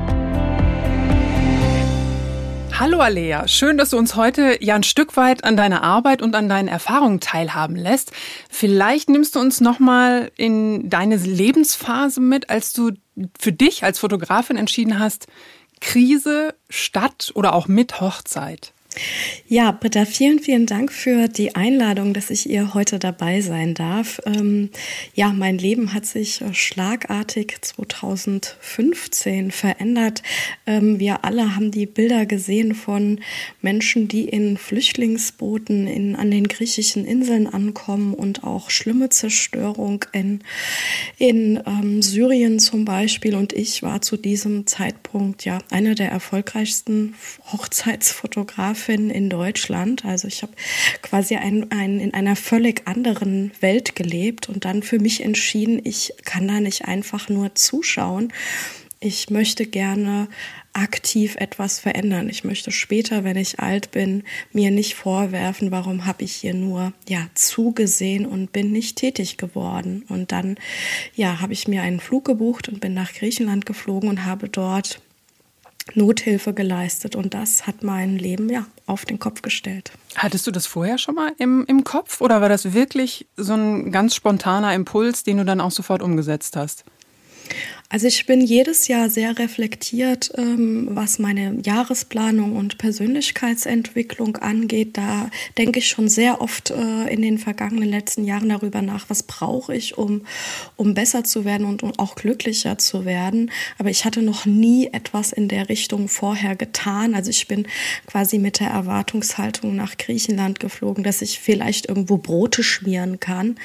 Hallo 2.78 3.00
Alea, 3.00 3.48
schön, 3.48 3.78
dass 3.78 3.92
du 3.92 3.98
uns 3.98 4.18
heute 4.18 4.58
ja 4.60 4.76
ein 4.76 4.84
Stück 4.84 5.16
weit 5.16 5.46
an 5.46 5.56
deiner 5.56 5.82
Arbeit 5.82 6.22
und 6.22 6.36
an 6.36 6.50
deinen 6.50 6.68
Erfahrungen 6.68 7.22
teilhaben 7.22 7.78
lässt. 7.78 8.12
Vielleicht 8.50 9.08
nimmst 9.08 9.38
du 9.38 9.40
uns 9.40 9.62
noch 9.62 9.80
mal 9.80 10.30
in 10.36 10.90
deine 10.90 11.16
Lebensphase 11.16 12.20
mit, 12.20 12.50
als 12.50 12.74
du 12.74 12.92
für 13.40 13.54
dich 13.54 13.86
als 13.86 14.00
Fotografin 14.00 14.58
entschieden 14.58 15.00
hast, 15.00 15.28
Krise 15.80 16.54
statt 16.70 17.32
oder 17.34 17.56
auch 17.56 17.70
mit 17.70 18.02
Hochzeit. 18.02 18.74
Ja, 19.48 19.72
Britta, 19.72 20.06
vielen, 20.06 20.40
vielen 20.40 20.66
Dank 20.66 20.92
für 20.92 21.28
die 21.28 21.56
Einladung, 21.56 22.14
dass 22.14 22.30
ich 22.30 22.50
ihr 22.50 22.74
heute 22.74 22.98
dabei 22.98 23.42
sein 23.42 23.74
darf. 23.74 24.20
Ähm, 24.26 24.70
ja, 25.14 25.34
mein 25.34 25.58
Leben 25.58 25.94
hat 25.94 26.06
sich 26.06 26.42
schlagartig 26.54 27.58
2015 27.62 29.52
verändert. 29.52 30.24
Ähm, 30.66 31.00
wir 31.00 31.26
alle 31.26 31.56
haben 31.56 31.72
die 31.72 31.86
Bilder 31.86 32.26
gesehen 32.26 32.74
von 32.74 33.20
Menschen, 33.62 34.08
die 34.08 34.26
in 34.26 34.58
Flüchtlingsbooten 34.58 35.88
in, 35.88 36.16
an 36.16 36.32
den 36.32 36.48
griechischen 36.48 37.06
Inseln 37.06 37.48
ankommen 37.48 38.14
und 38.14 38.44
auch 38.44 38.70
schlimme 38.70 39.10
Zerstörung 39.10 40.06
in, 40.12 40.44
in 41.18 41.62
ähm, 41.68 42.02
Syrien 42.02 42.60
zum 42.60 42.86
Beispiel. 42.86 43.36
Und 43.36 43.54
ich 43.54 43.84
war 43.84 44.02
zu 44.02 44.18
diesem 44.18 44.66
Zeitpunkt 44.66 45.46
ja 45.46 45.60
eine 45.70 45.96
der 45.96 46.10
erfolgreichsten 46.10 47.16
Hochzeitsfotografen 47.52 48.85
Fotografin 48.86 49.10
in 49.10 49.30
Deutschland. 49.30 50.06
Also 50.06 50.28
ich 50.28 50.42
habe 50.42 50.54
quasi 51.02 51.36
ein, 51.36 51.72
ein, 51.72 52.00
in 52.00 52.14
einer 52.14 52.36
völlig 52.36 52.88
anderen 52.88 53.52
Welt 53.60 53.96
gelebt 53.96 54.50
und 54.50 54.66
dann 54.66 54.84
für 54.84 55.00
mich 55.00 55.24
entschieden, 55.24 55.82
ich 55.84 56.14
kann 56.24 56.48
da 56.48 56.60
nicht 56.60 56.86
einfach 56.86 57.30
nur 57.30 57.56
zuschauen. 57.56 58.32
Ich 59.00 59.30
möchte 59.30 59.66
gerne 59.66 60.28
aktiv 60.74 61.36
etwas 61.38 61.80
verändern. 61.80 62.28
Ich 62.30 62.44
möchte 62.44 62.72
später, 62.72 63.24
wenn 63.24 63.38
ich 63.38 63.60
alt 63.60 63.92
bin, 63.92 64.24
mir 64.52 64.72
nicht 64.72 64.96
vorwerfen, 64.96 65.72
warum 65.72 66.06
habe 66.06 66.24
ich 66.24 66.34
hier 66.34 66.54
nur 66.54 66.92
ja 67.08 67.28
zugesehen 67.34 68.26
und 68.26 68.52
bin 68.52 68.72
nicht 68.72 68.98
tätig 68.98 69.38
geworden. 69.38 70.06
Und 70.10 70.32
dann 70.32 70.58
ja 71.16 71.40
habe 71.40 71.54
ich 71.54 71.68
mir 71.68 71.82
einen 71.82 72.00
Flug 72.00 72.26
gebucht 72.26 72.68
und 72.68 72.82
bin 72.82 72.94
nach 72.94 73.14
Griechenland 73.14 73.66
geflogen 73.66 74.10
und 74.10 74.26
habe 74.26 74.50
dort 74.50 75.02
Nothilfe 75.94 76.54
geleistet 76.54 77.16
und 77.16 77.34
das 77.34 77.68
hat 77.68 77.84
mein 77.84 78.18
Leben 78.18 78.50
ja 78.50 78.66
auf 78.88 79.06
den 79.06 79.20
Kopf 79.20 79.42
gestellt. 79.42 79.92
Hattest 80.16 80.48
du 80.48 80.52
das 80.52 80.66
vorher 80.66 80.98
schon 80.98 81.16
mal 81.16 81.34
im, 81.38 81.64
im 81.68 81.84
Kopf 81.84 82.22
oder 82.22 82.42
war 82.42 82.50
das 82.50 82.74
wirklich 82.74 83.28
so 83.38 83.54
ein 83.54 83.92
ganz 83.92 84.16
spontaner 84.16 84.74
Impuls, 84.74 85.24
den 85.24 85.38
du 85.38 85.46
dann 85.46 85.62
auch 85.62 85.72
sofort 85.72 86.02
umgesetzt 86.02 86.56
hast? 86.56 86.84
Also 87.88 88.08
ich 88.08 88.26
bin 88.26 88.42
jedes 88.42 88.88
Jahr 88.88 89.12
sehr 89.12 89.38
reflektiert, 89.38 90.32
ähm, 90.36 90.88
was 90.92 91.20
meine 91.20 91.60
Jahresplanung 91.64 92.56
und 92.56 92.80
Persönlichkeitsentwicklung 92.80 94.38
angeht. 94.38 94.98
Da 94.98 95.30
denke 95.60 95.78
ich 95.80 95.88
schon 95.88 96.08
sehr 96.08 96.42
oft 96.42 96.72
äh, 96.72 97.14
in 97.14 97.22
den 97.22 97.38
vergangenen 97.38 97.88
letzten 97.88 98.26
Jahren 98.26 98.50
darüber 98.50 98.82
nach, 98.82 99.06
was 99.10 99.22
brauche 99.22 99.76
ich, 99.76 100.00
um, 100.00 100.24
um 100.76 100.96
besser 100.96 101.24
zu 101.24 101.46
werden 101.46 101.68
und 101.68 101.84
um 101.84 101.94
auch 101.98 102.16
glücklicher 102.16 102.80
zu 102.80 103.06
werden. 103.06 103.52
Aber 103.78 103.92
ich 103.92 104.04
hatte 104.04 104.24
noch 104.24 104.48
nie 104.48 104.88
etwas 104.92 105.32
in 105.32 105.48
der 105.48 105.70
Richtung 105.70 106.08
vorher 106.08 106.56
getan. 106.56 107.14
Also 107.14 107.30
ich 107.30 107.48
bin 107.48 107.68
quasi 108.08 108.40
mit 108.40 108.60
der 108.60 108.70
Erwartungshaltung 108.70 109.76
nach 109.76 109.98
Griechenland 109.98 110.60
geflogen, 110.60 111.04
dass 111.04 111.22
ich 111.22 111.40
vielleicht 111.40 111.88
irgendwo 111.88 112.18
Brote 112.18 112.64
schmieren 112.64 113.20
kann 113.20 113.58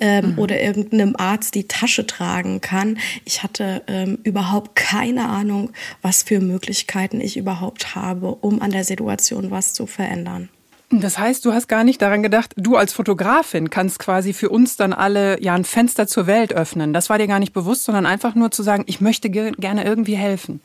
ähm, 0.00 0.32
mhm. 0.32 0.38
oder 0.38 0.60
irgendeinem 0.60 1.16
Arzt 1.16 1.56
die 1.56 1.66
Tasche 1.66 2.06
tragen 2.06 2.60
kann. 2.60 2.98
Ich 3.24 3.42
hatte 3.42 3.63
hatte 3.64 3.82
ähm, 3.86 4.18
überhaupt 4.22 4.76
keine 4.76 5.28
Ahnung, 5.28 5.70
was 6.02 6.22
für 6.22 6.40
Möglichkeiten 6.40 7.20
ich 7.20 7.36
überhaupt 7.36 7.94
habe, 7.94 8.34
um 8.34 8.60
an 8.62 8.70
der 8.70 8.84
Situation 8.84 9.50
was 9.50 9.72
zu 9.74 9.86
verändern. 9.86 10.48
Das 10.90 11.18
heißt, 11.18 11.44
du 11.44 11.52
hast 11.52 11.66
gar 11.66 11.82
nicht 11.82 12.00
daran 12.02 12.22
gedacht, 12.22 12.52
du 12.56 12.76
als 12.76 12.92
Fotografin 12.92 13.70
kannst 13.70 13.98
quasi 13.98 14.32
für 14.32 14.48
uns 14.50 14.76
dann 14.76 14.92
alle 14.92 15.42
ja 15.42 15.54
ein 15.54 15.64
Fenster 15.64 16.06
zur 16.06 16.26
Welt 16.26 16.52
öffnen. 16.52 16.92
Das 16.92 17.10
war 17.10 17.18
dir 17.18 17.26
gar 17.26 17.40
nicht 17.40 17.52
bewusst, 17.52 17.84
sondern 17.84 18.06
einfach 18.06 18.34
nur 18.34 18.50
zu 18.50 18.62
sagen, 18.62 18.84
ich 18.86 19.00
möchte 19.00 19.30
gerne 19.30 19.84
irgendwie 19.84 20.14
helfen. 20.14 20.60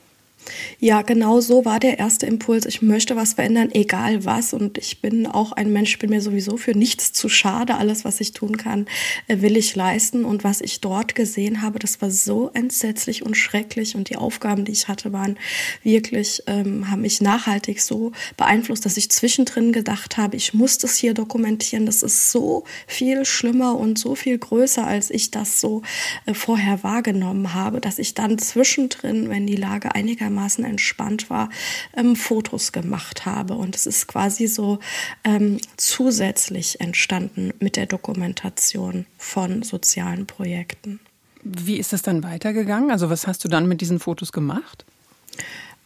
Ja, 0.80 1.02
genau 1.02 1.42
so 1.42 1.66
war 1.66 1.80
der 1.80 2.00
erste 2.00 2.26
Impuls. 2.26 2.66
Ich 2.66 2.82
möchte 2.82 3.16
was 3.16 3.34
verändern, 3.34 3.70
egal 3.72 4.26
was. 4.26 4.54
Und 4.54 4.78
ich 4.78 5.02
bin 5.02 5.28
auch 5.28 5.52
ein 5.52 5.72
Mensch, 5.72 5.98
bin 6.00 6.10
mir 6.10 6.22
sowieso 6.22 6.58
für 6.58 6.78
nichts 6.78 7.14
zu 7.14 7.30
schade. 7.30 7.76
Alles, 7.76 8.06
was 8.06 8.20
ich 8.22 8.34
tun 8.34 8.58
kann, 8.58 8.86
äh, 9.28 9.42
will 9.42 9.58
ich 9.58 9.76
leisten. 9.76 10.26
Und 10.26 10.44
was 10.44 10.62
ich 10.62 10.82
dort 10.82 11.16
gesehen 11.16 11.62
habe, 11.62 11.80
das 11.80 12.02
war 12.02 12.12
so 12.12 12.50
entsetzlich 12.54 13.24
und 13.24 13.36
schrecklich. 13.36 13.96
Und 13.96 14.10
die 14.10 14.16
Aufgaben, 14.16 14.66
die 14.66 14.72
ich 14.72 14.88
hatte, 14.88 15.14
waren 15.14 15.38
wirklich, 15.84 16.44
ähm, 16.48 16.90
haben 16.90 17.02
mich 17.02 17.22
nachhaltig 17.22 17.82
so 17.82 18.12
beeinflusst, 18.38 18.86
dass 18.86 18.98
ich 18.98 19.10
zwischendrin 19.12 19.72
gedacht 19.72 20.18
habe, 20.18 20.36
ich 20.36 20.54
muss 20.54 20.78
das 20.78 20.96
hier 20.96 21.14
dokumentieren. 21.14 21.86
Das 21.86 22.04
ist 22.04 22.32
so 22.32 22.64
viel 22.88 23.26
schlimmer 23.26 23.78
und 23.78 23.98
so 23.98 24.16
viel 24.16 24.38
größer, 24.38 24.86
als 24.86 25.10
ich 25.10 25.32
das 25.32 25.62
so 25.62 25.84
äh, 26.26 26.34
vorher 26.34 26.84
wahrgenommen 26.84 27.54
habe, 27.54 27.82
dass 27.82 28.00
ich 28.00 28.14
dann 28.14 28.38
zwischendrin, 28.38 29.30
wenn 29.30 29.48
die 29.48 29.56
Lage 29.56 29.96
einigermaßen 29.96 30.39
einigermaßen 30.40 30.64
entspannt 30.64 31.30
war, 31.30 31.50
ähm, 31.96 32.16
Fotos 32.16 32.72
gemacht 32.72 33.26
habe. 33.26 33.56
Und 33.56 33.76
es 33.76 33.86
ist 33.86 34.08
quasi 34.08 34.48
so 34.48 34.80
ähm, 35.24 35.60
zusätzlich 35.78 36.80
entstanden 36.82 37.54
mit 37.60 37.76
der 37.76 37.86
Dokumentation 37.86 39.06
von 39.18 39.64
sozialen 39.64 40.26
Projekten. 40.26 41.00
Wie 41.44 41.78
ist 41.78 41.94
das 41.94 42.02
dann 42.02 42.24
weitergegangen? 42.24 42.92
Also 42.92 43.10
was 43.10 43.28
hast 43.28 43.44
du 43.44 43.48
dann 43.48 43.68
mit 43.68 43.82
diesen 43.82 44.00
Fotos 44.00 44.32
gemacht? 44.32 44.86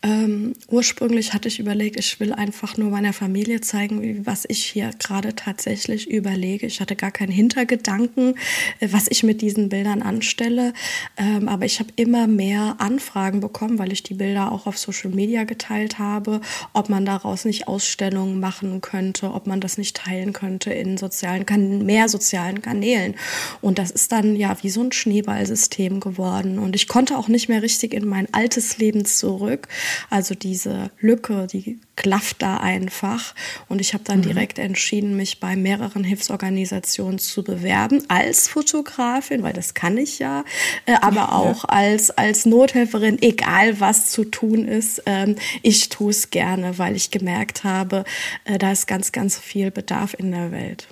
Ähm, 0.03 0.53
ursprünglich 0.67 1.33
hatte 1.33 1.47
ich 1.47 1.59
überlegt, 1.59 1.97
ich 1.97 2.19
will 2.19 2.33
einfach 2.33 2.75
nur 2.75 2.89
meiner 2.89 3.13
Familie 3.13 3.61
zeigen, 3.61 4.25
was 4.25 4.43
ich 4.45 4.65
hier 4.65 4.91
gerade 4.99 5.33
tatsächlich 5.33 6.11
überlege. 6.11 6.67
Ich 6.67 6.81
hatte 6.81 6.97
gar 6.97 7.11
keinen 7.11 7.31
Hintergedanken, 7.31 8.35
äh, 8.81 8.89
was 8.91 9.07
ich 9.09 9.23
mit 9.23 9.41
diesen 9.41 9.69
Bildern 9.69 10.01
anstelle. 10.01 10.73
Ähm, 11.15 11.47
aber 11.47 11.65
ich 11.65 11.79
habe 11.79 11.89
immer 11.95 12.27
mehr 12.27 12.75
Anfragen 12.79 13.39
bekommen, 13.39 13.79
weil 13.79 13.93
ich 13.93 14.03
die 14.03 14.15
Bilder 14.15 14.51
auch 14.51 14.67
auf 14.67 14.77
Social 14.77 15.11
Media 15.11 15.45
geteilt 15.45 15.99
habe, 15.99 16.41
ob 16.73 16.89
man 16.89 17.05
daraus 17.05 17.45
nicht 17.45 17.69
Ausstellungen 17.69 18.41
machen 18.41 18.81
könnte, 18.81 19.31
ob 19.31 19.47
man 19.47 19.61
das 19.61 19.77
nicht 19.77 19.95
teilen 19.95 20.33
könnte 20.33 20.73
in 20.73 20.97
sozialen 20.97 21.45
mehr 21.85 22.09
sozialen 22.09 22.61
Kanälen. 22.61 23.15
Und 23.61 23.79
das 23.79 23.89
ist 23.89 24.11
dann 24.11 24.35
ja 24.35 24.57
wie 24.63 24.69
so 24.69 24.81
ein 24.81 24.91
Schneeballsystem 24.91 26.01
geworden. 26.01 26.59
Und 26.59 26.75
ich 26.75 26.89
konnte 26.89 27.17
auch 27.17 27.29
nicht 27.29 27.47
mehr 27.47 27.61
richtig 27.61 27.93
in 27.93 28.05
mein 28.05 28.27
altes 28.33 28.77
Leben 28.79 29.05
zurück. 29.05 29.69
Also 30.09 30.35
diese 30.35 30.91
Lücke, 30.99 31.47
die 31.47 31.79
klafft 31.95 32.41
da 32.41 32.57
einfach. 32.57 33.35
Und 33.69 33.81
ich 33.81 33.93
habe 33.93 34.03
dann 34.03 34.19
mhm. 34.19 34.23
direkt 34.23 34.59
entschieden, 34.59 35.15
mich 35.15 35.39
bei 35.39 35.55
mehreren 35.55 36.03
Hilfsorganisationen 36.03 37.19
zu 37.19 37.43
bewerben 37.43 38.03
als 38.07 38.47
Fotografin, 38.47 39.43
weil 39.43 39.53
das 39.53 39.73
kann 39.73 39.97
ich 39.97 40.19
ja, 40.19 40.43
äh, 40.85 40.95
aber 41.01 41.15
ja. 41.15 41.31
auch 41.31 41.65
als, 41.65 42.11
als 42.11 42.45
Nothelferin, 42.45 43.21
egal 43.21 43.79
was 43.79 44.07
zu 44.09 44.25
tun 44.25 44.67
ist. 44.67 45.03
Ähm, 45.05 45.35
ich 45.61 45.89
tue 45.89 46.11
es 46.11 46.29
gerne, 46.29 46.77
weil 46.77 46.95
ich 46.95 47.11
gemerkt 47.11 47.63
habe, 47.63 48.03
äh, 48.45 48.57
da 48.57 48.71
ist 48.71 48.87
ganz, 48.87 49.11
ganz 49.11 49.37
viel 49.37 49.71
Bedarf 49.71 50.15
in 50.17 50.31
der 50.31 50.51
Welt. 50.51 50.87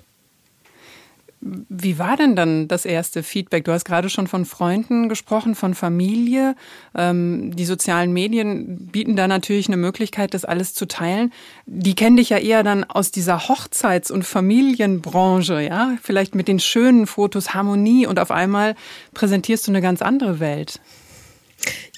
Wie 1.44 1.98
war 1.98 2.16
denn 2.16 2.36
dann 2.36 2.68
das 2.68 2.84
erste 2.84 3.24
Feedback? 3.24 3.64
Du 3.64 3.72
hast 3.72 3.84
gerade 3.84 4.08
schon 4.08 4.28
von 4.28 4.44
Freunden 4.44 5.08
gesprochen, 5.08 5.56
von 5.56 5.74
Familie. 5.74 6.54
Ähm, 6.94 7.56
die 7.56 7.64
sozialen 7.64 8.12
Medien 8.12 8.86
bieten 8.86 9.16
da 9.16 9.26
natürlich 9.26 9.66
eine 9.66 9.76
Möglichkeit, 9.76 10.34
das 10.34 10.44
alles 10.44 10.72
zu 10.72 10.86
teilen. 10.86 11.32
Die 11.66 11.96
kennen 11.96 12.16
dich 12.16 12.28
ja 12.28 12.38
eher 12.38 12.62
dann 12.62 12.84
aus 12.84 13.10
dieser 13.10 13.48
Hochzeits- 13.48 14.12
und 14.12 14.24
Familienbranche, 14.24 15.60
ja? 15.62 15.96
Vielleicht 16.00 16.36
mit 16.36 16.46
den 16.46 16.60
schönen 16.60 17.08
Fotos, 17.08 17.54
Harmonie 17.54 18.06
und 18.06 18.20
auf 18.20 18.30
einmal 18.30 18.76
präsentierst 19.12 19.66
du 19.66 19.72
eine 19.72 19.80
ganz 19.80 20.00
andere 20.00 20.38
Welt. 20.38 20.80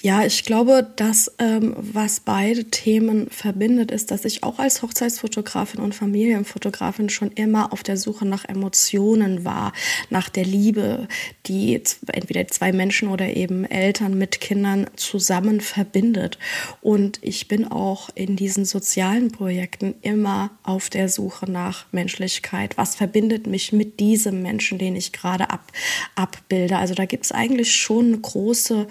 Ja, 0.05 0.23
ich 0.23 0.45
glaube, 0.45 0.87
dass 0.97 1.31
ähm, 1.39 1.73
was 1.77 2.19
beide 2.19 2.65
Themen 2.65 3.27
verbindet, 3.31 3.89
ist, 3.89 4.11
dass 4.11 4.23
ich 4.23 4.43
auch 4.43 4.59
als 4.59 4.83
Hochzeitsfotografin 4.83 5.81
und 5.81 5.95
Familienfotografin 5.95 7.09
schon 7.09 7.31
immer 7.31 7.73
auf 7.73 7.81
der 7.81 7.97
Suche 7.97 8.23
nach 8.23 8.45
Emotionen 8.45 9.45
war, 9.45 9.73
nach 10.11 10.29
der 10.29 10.45
Liebe, 10.45 11.07
die 11.47 11.81
entweder 12.05 12.47
zwei 12.49 12.71
Menschen 12.71 13.07
oder 13.07 13.35
eben 13.35 13.65
Eltern 13.65 14.15
mit 14.15 14.41
Kindern 14.41 14.85
zusammen 14.95 15.59
verbindet. 15.59 16.37
Und 16.81 17.17
ich 17.23 17.47
bin 17.47 17.65
auch 17.65 18.09
in 18.13 18.35
diesen 18.35 18.65
sozialen 18.65 19.31
Projekten 19.31 19.95
immer 20.03 20.51
auf 20.61 20.91
der 20.91 21.09
Suche 21.09 21.49
nach 21.49 21.87
Menschlichkeit. 21.91 22.77
Was 22.77 22.95
verbindet 22.95 23.47
mich 23.47 23.73
mit 23.73 23.99
diesem 23.99 24.43
Menschen, 24.43 24.77
den 24.77 24.95
ich 24.95 25.13
gerade 25.13 25.49
ab, 25.49 25.71
abbilde? 26.15 26.77
Also 26.77 26.93
da 26.93 27.05
gibt 27.05 27.25
es 27.25 27.31
eigentlich 27.31 27.73
schon 27.73 28.05
eine 28.05 28.19
große 28.19 28.85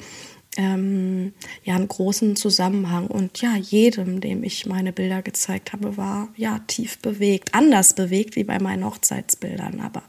ähm, 0.56 1.32
ja 1.64 1.75
einen 1.75 1.88
großen 1.88 2.37
Zusammenhang. 2.37 3.06
Und 3.06 3.40
ja, 3.40 3.56
jedem, 3.56 4.20
dem 4.20 4.44
ich 4.44 4.66
meine 4.66 4.92
Bilder 4.92 5.23
gezeigt 5.23 5.73
habe, 5.73 5.96
war 5.96 6.28
ja 6.37 6.61
tief 6.66 6.99
bewegt, 6.99 7.54
anders 7.54 7.94
bewegt 7.94 8.37
wie 8.37 8.44
bei 8.44 8.58
meinen 8.58 8.84
Hochzeitsbildern, 8.84 9.80
aber. 9.80 10.02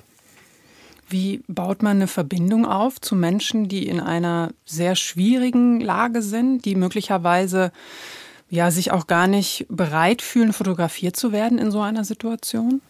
Wie 1.08 1.44
baut 1.48 1.84
man 1.84 1.98
eine 1.98 2.08
Verbindung 2.08 2.66
auf 2.66 3.00
zu 3.00 3.16
Menschen, 3.16 3.68
die 3.68 3.88
in 3.88 4.00
einer 4.00 4.52
sehr 4.66 4.96
schwierigen 4.96 5.80
Lage 5.80 6.24
sind, 6.24 6.66
die 6.66 6.76
möglicherweise 6.76 7.72
ja 8.50 8.72
sich 8.72 8.92
auch 8.92 9.06
gar 9.06 9.28
nicht 9.28 9.66
bereit 9.70 10.24
fühlen, 10.24 10.52
fotografiert 10.52 11.16
zu 11.16 11.32
werden 11.32 11.60
in 11.60 11.70
so 11.70 11.82
einer 11.82 12.06
Situation? 12.06 12.82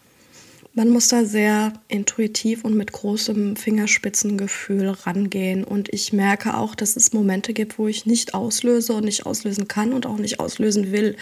Man 0.78 0.90
muss 0.90 1.08
da 1.08 1.24
sehr 1.24 1.72
intuitiv 1.88 2.62
und 2.62 2.76
mit 2.76 2.92
großem 2.92 3.56
Fingerspitzengefühl 3.56 4.90
rangehen. 4.90 5.64
Und 5.64 5.88
ich 5.90 6.12
merke 6.12 6.54
auch, 6.54 6.74
dass 6.74 6.96
es 6.96 7.14
Momente 7.14 7.54
gibt, 7.54 7.78
wo 7.78 7.88
ich 7.88 8.04
nicht 8.04 8.34
auslöse 8.34 8.92
und 8.92 9.06
nicht 9.06 9.24
auslösen 9.24 9.68
kann 9.68 9.94
und 9.94 10.04
auch 10.04 10.18
nicht 10.18 10.38
auslösen 10.38 10.92
will. 10.92 11.16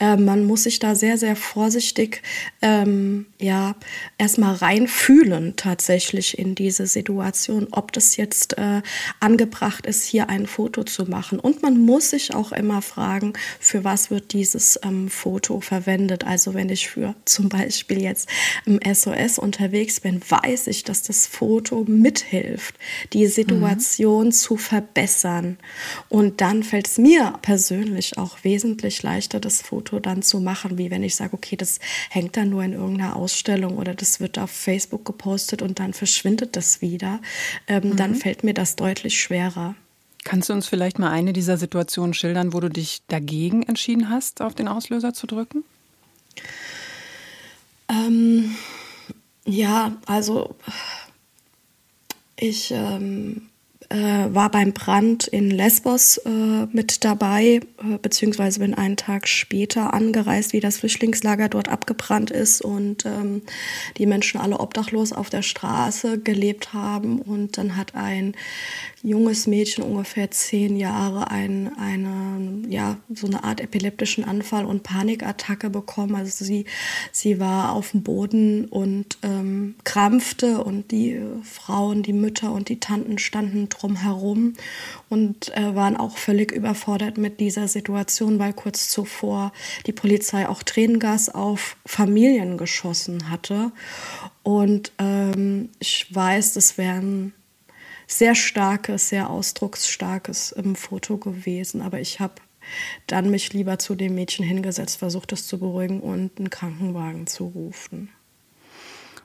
Äh, 0.00 0.18
man 0.18 0.44
muss 0.44 0.64
sich 0.64 0.80
da 0.80 0.94
sehr, 0.94 1.16
sehr 1.16 1.34
vorsichtig, 1.34 2.20
ähm, 2.60 3.24
ja, 3.40 3.74
erstmal 4.18 4.56
reinfühlen 4.56 5.54
tatsächlich 5.56 6.38
in 6.38 6.54
diese 6.54 6.86
Situation, 6.86 7.68
ob 7.70 7.92
das 7.92 8.18
jetzt 8.18 8.58
äh, 8.58 8.82
angebracht 9.18 9.86
ist, 9.86 10.04
hier 10.04 10.28
ein 10.28 10.46
Foto 10.46 10.84
zu 10.84 11.06
machen. 11.06 11.40
Und 11.40 11.62
man 11.62 11.78
muss 11.78 12.10
sich 12.10 12.34
auch 12.34 12.52
immer 12.52 12.82
fragen, 12.82 13.32
für 13.60 13.82
was 13.82 14.10
wird 14.10 14.34
dieses 14.34 14.78
ähm, 14.82 15.08
Foto 15.08 15.62
verwendet. 15.62 16.26
Also 16.26 16.52
wenn 16.52 16.68
ich 16.68 16.90
für 16.90 17.14
zum 17.24 17.48
Beispiel 17.48 18.02
jetzt 18.02 18.28
ähm, 18.66 18.78
SOS 18.94 19.38
unterwegs 19.38 20.00
bin, 20.00 20.20
weiß 20.26 20.66
ich, 20.66 20.84
dass 20.84 21.02
das 21.02 21.26
Foto 21.26 21.84
mithilft, 21.86 22.74
die 23.12 23.26
Situation 23.26 24.26
mhm. 24.26 24.32
zu 24.32 24.56
verbessern. 24.56 25.58
Und 26.08 26.40
dann 26.40 26.62
fällt 26.62 26.88
es 26.88 26.98
mir 26.98 27.34
persönlich 27.42 28.18
auch 28.18 28.42
wesentlich 28.42 29.02
leichter, 29.02 29.40
das 29.40 29.62
Foto 29.62 30.00
dann 30.00 30.22
zu 30.22 30.40
machen, 30.40 30.78
wie 30.78 30.90
wenn 30.90 31.02
ich 31.02 31.16
sage, 31.16 31.34
okay, 31.34 31.56
das 31.56 31.78
hängt 32.08 32.36
dann 32.36 32.50
nur 32.50 32.62
in 32.62 32.72
irgendeiner 32.72 33.16
Ausstellung 33.16 33.78
oder 33.78 33.94
das 33.94 34.20
wird 34.20 34.38
auf 34.38 34.50
Facebook 34.50 35.04
gepostet 35.04 35.62
und 35.62 35.78
dann 35.78 35.92
verschwindet 35.92 36.56
das 36.56 36.80
wieder. 36.80 37.20
Ähm, 37.66 37.90
mhm. 37.90 37.96
Dann 37.96 38.14
fällt 38.14 38.44
mir 38.44 38.54
das 38.54 38.76
deutlich 38.76 39.20
schwerer. 39.20 39.74
Kannst 40.24 40.48
du 40.48 40.52
uns 40.52 40.66
vielleicht 40.66 40.98
mal 40.98 41.10
eine 41.10 41.32
dieser 41.32 41.56
Situationen 41.56 42.14
schildern, 42.14 42.52
wo 42.52 42.60
du 42.60 42.68
dich 42.68 43.02
dagegen 43.08 43.62
entschieden 43.62 44.10
hast, 44.10 44.42
auf 44.42 44.54
den 44.54 44.68
Auslöser 44.68 45.14
zu 45.14 45.26
drücken? 45.26 45.64
Ähm, 47.90 48.56
ja, 49.44 49.96
also 50.06 50.54
ich 52.36 52.70
ähm, 52.70 53.49
äh, 53.90 54.32
war 54.32 54.50
beim 54.50 54.72
Brand 54.72 55.26
in 55.26 55.50
Lesbos 55.50 56.18
äh, 56.18 56.66
mit 56.72 57.04
dabei, 57.04 57.60
äh, 57.82 57.98
beziehungsweise 58.00 58.60
bin 58.60 58.72
einen 58.72 58.96
Tag 58.96 59.26
später 59.26 59.92
angereist, 59.92 60.52
wie 60.52 60.60
das 60.60 60.78
Flüchtlingslager 60.78 61.48
dort 61.48 61.68
abgebrannt 61.68 62.30
ist 62.30 62.62
und 62.62 63.04
ähm, 63.04 63.42
die 63.98 64.06
Menschen 64.06 64.40
alle 64.40 64.60
obdachlos 64.60 65.12
auf 65.12 65.28
der 65.28 65.42
Straße 65.42 66.20
gelebt 66.20 66.72
haben. 66.72 67.20
Und 67.20 67.58
dann 67.58 67.76
hat 67.76 67.96
ein 67.96 68.34
junges 69.02 69.46
Mädchen, 69.46 69.82
ungefähr 69.82 70.30
zehn 70.30 70.76
Jahre, 70.76 71.30
ein, 71.30 71.76
eine, 71.76 72.68
ja, 72.68 72.98
so 73.12 73.26
eine 73.26 73.42
Art 73.44 73.60
epileptischen 73.60 74.24
Anfall 74.24 74.66
und 74.66 74.82
Panikattacke 74.82 75.68
bekommen. 75.68 76.14
Also 76.14 76.44
sie, 76.44 76.66
sie 77.10 77.40
war 77.40 77.72
auf 77.72 77.90
dem 77.90 78.02
Boden 78.02 78.66
und 78.66 79.18
ähm, 79.22 79.74
krampfte 79.82 80.62
und 80.62 80.92
die 80.92 81.20
Frauen, 81.42 82.02
die 82.02 82.12
Mütter 82.12 82.52
und 82.52 82.68
die 82.68 82.78
Tanten 82.78 83.18
standen 83.18 83.68
drumherum 83.80 84.54
und 85.08 85.56
äh, 85.56 85.74
waren 85.74 85.96
auch 85.96 86.16
völlig 86.16 86.52
überfordert 86.52 87.18
mit 87.18 87.40
dieser 87.40 87.68
Situation, 87.68 88.38
weil 88.38 88.52
kurz 88.52 88.88
zuvor 88.88 89.52
die 89.86 89.92
Polizei 89.92 90.48
auch 90.48 90.62
Tränengas 90.62 91.28
auf 91.28 91.76
Familien 91.86 92.56
geschossen 92.58 93.30
hatte. 93.30 93.72
Und 94.42 94.92
ähm, 94.98 95.70
ich 95.78 96.14
weiß, 96.14 96.54
das 96.54 96.78
wären 96.78 97.32
sehr 98.06 98.34
starkes, 98.34 99.08
sehr 99.08 99.30
ausdrucksstarkes 99.30 100.52
im 100.52 100.74
Foto 100.74 101.16
gewesen. 101.16 101.80
Aber 101.80 102.00
ich 102.00 102.20
habe 102.20 102.34
dann 103.06 103.30
mich 103.30 103.52
lieber 103.52 103.78
zu 103.78 103.94
dem 103.94 104.14
Mädchen 104.14 104.44
hingesetzt, 104.44 104.98
versucht 104.98 105.32
es 105.32 105.46
zu 105.46 105.58
beruhigen 105.58 106.00
und 106.00 106.38
einen 106.38 106.50
Krankenwagen 106.50 107.26
zu 107.26 107.44
rufen. 107.44 108.10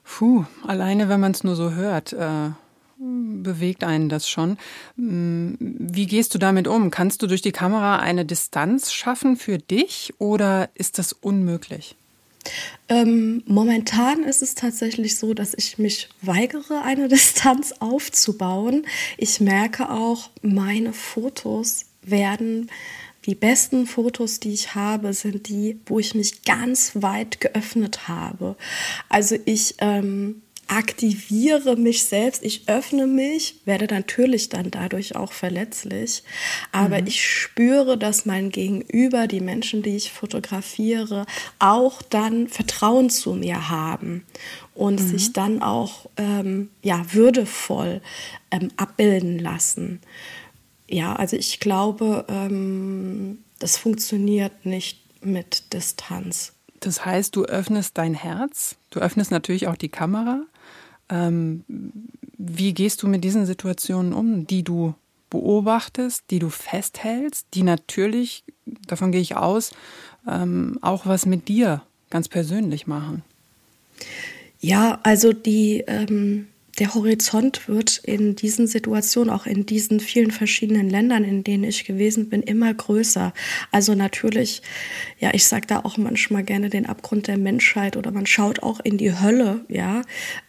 Puh, 0.04 0.46
alleine 0.66 1.10
wenn 1.10 1.20
man 1.20 1.32
es 1.32 1.44
nur 1.44 1.56
so 1.56 1.72
hört, 1.72 2.14
äh, 2.14 2.52
bewegt 2.98 3.84
einen 3.84 4.10
das 4.10 4.30
schon. 4.30 4.58
Hm, 4.96 5.58
wie 5.60 6.06
gehst 6.06 6.34
du 6.34 6.38
damit 6.38 6.68
um? 6.68 6.92
Kannst 6.92 7.22
du 7.22 7.28
durch 7.28 7.42
die 7.42 7.52
Kamera 7.52 8.00
eine 8.00 8.26
Distanz 8.26 8.92
schaffen 8.92 9.38
für 9.38 9.58
dich 9.58 10.14
oder 10.18 10.70
ist 10.76 10.98
das 10.98 11.14
unmöglich? 11.14 11.96
Ähm, 12.90 13.44
momentan 13.48 14.24
ist 14.24 14.42
es 14.42 14.54
tatsächlich 14.54 15.18
so, 15.18 15.34
dass 15.34 15.54
ich 15.56 15.78
mich 15.78 16.10
weigere, 16.22 16.84
eine 16.84 17.08
Distanz 17.10 17.74
aufzubauen. 17.80 18.86
Ich 19.18 19.40
merke 19.40 19.90
auch, 19.90 20.30
meine 20.42 20.94
Fotos 20.94 21.86
werden, 22.04 22.70
die 23.26 23.36
besten 23.36 23.88
Fotos, 23.88 24.40
die 24.40 24.54
ich 24.54 24.76
habe, 24.76 25.12
sind 25.14 25.50
die, 25.50 25.80
wo 25.88 25.98
ich 25.98 26.14
mich 26.14 26.44
ganz 26.44 26.92
weit 26.94 27.42
geöffnet 27.42 28.08
habe. 28.08 28.56
Also 29.10 29.36
ich 29.46 29.76
ähm, 29.80 30.44
aktiviere 30.68 31.76
mich 31.76 32.06
selbst, 32.06 32.44
ich 32.44 32.68
öffne 32.68 33.08
mich, 33.08 33.56
werde 33.66 33.86
natürlich 33.86 34.50
dann 34.50 34.72
dadurch 34.72 35.16
auch 35.16 35.32
verletzlich, 35.32 36.24
aber 36.72 37.02
mhm. 37.02 37.08
ich 37.08 37.24
spüre, 37.24 37.98
dass 37.98 38.26
mein 38.26 38.50
Gegenüber, 38.50 39.28
die 39.28 39.42
Menschen, 39.42 39.84
die 39.84 39.96
ich 39.96 40.12
fotografiere, 40.12 41.26
auch 41.60 42.02
dann 42.02 42.48
Vertrauen 42.48 43.10
zu 43.10 43.34
mir 43.34 43.70
haben 43.70 44.26
und 44.74 45.00
mhm. 45.00 45.08
sich 45.08 45.34
dann 45.34 45.62
auch 45.62 46.08
ähm, 46.18 46.70
ja, 46.82 47.06
würdevoll 47.14 48.02
ähm, 48.52 48.70
abbilden 48.78 49.40
lassen. 49.40 50.02
Ja, 50.88 51.16
also 51.16 51.36
ich 51.36 51.60
glaube, 51.60 52.26
ähm, 52.28 53.40
das 53.60 53.78
funktioniert 53.78 54.66
nicht 54.66 55.00
mit 55.24 55.74
Distanz. 55.74 56.54
Das 56.80 57.04
heißt, 57.04 57.36
du 57.36 57.46
öffnest 57.46 57.98
dein 57.98 58.14
Herz, 58.14 58.76
du 58.92 59.00
öffnest 59.00 59.32
natürlich 59.32 59.68
auch 59.68 59.76
die 59.76 59.90
Kamera 59.90 60.44
ähm, 61.10 61.64
wie 62.38 62.74
gehst 62.74 63.04
du 63.04 63.08
mit 63.08 63.24
diesen 63.24 63.46
Situationen 63.46 64.14
um, 64.14 64.48
die 64.48 64.64
du 64.64 64.94
beobachtest, 65.30 66.24
die 66.30 66.40
du 66.40 66.50
festhältst, 66.50 67.48
die 67.54 67.64
natürlich, 67.64 68.44
davon 68.88 69.12
gehe 69.12 69.22
ich 69.22 69.36
aus, 69.36 69.72
ähm, 70.28 70.78
auch 70.82 71.06
was 71.06 71.26
mit 71.26 71.48
dir 71.48 71.82
ganz 72.10 72.28
persönlich 72.28 72.88
machen? 72.88 73.24
Ja, 74.60 75.00
also 75.04 75.34
die, 75.34 75.84
ähm, 75.88 76.48
der 76.80 76.94
Horizont 76.94 77.70
wird 77.70 78.00
in 78.00 78.36
diesen 78.36 78.68
Situationen, 78.68 79.30
auch 79.34 79.46
in 79.46 79.66
diesen 79.66 80.02
vielen 80.02 80.32
verschiedenen 80.32 80.90
Ländern, 80.90 81.24
in 81.24 81.44
denen 81.44 81.64
ich 81.64 81.86
gewesen 81.86 82.28
bin, 82.28 82.42
immer 82.42 82.74
größer. 82.74 83.34
Also 83.72 83.96
natürlich, 83.96 84.62
ja, 85.20 85.34
ich 85.34 85.46
sage 85.46 85.68
da 85.68 85.80
auch 85.80 85.98
manchmal 85.98 86.44
gerne 86.44 86.70
den 86.70 86.86
Abgrund 86.86 87.28
der 87.28 87.38
Menschheit 87.38 87.96
oder 87.96 88.12
man 88.12 88.26
schaut 88.26 88.62
auch 88.62 88.82
in 88.82 88.98
die 88.98 89.18
Hölle, 89.18 89.64
ja. 89.70 90.02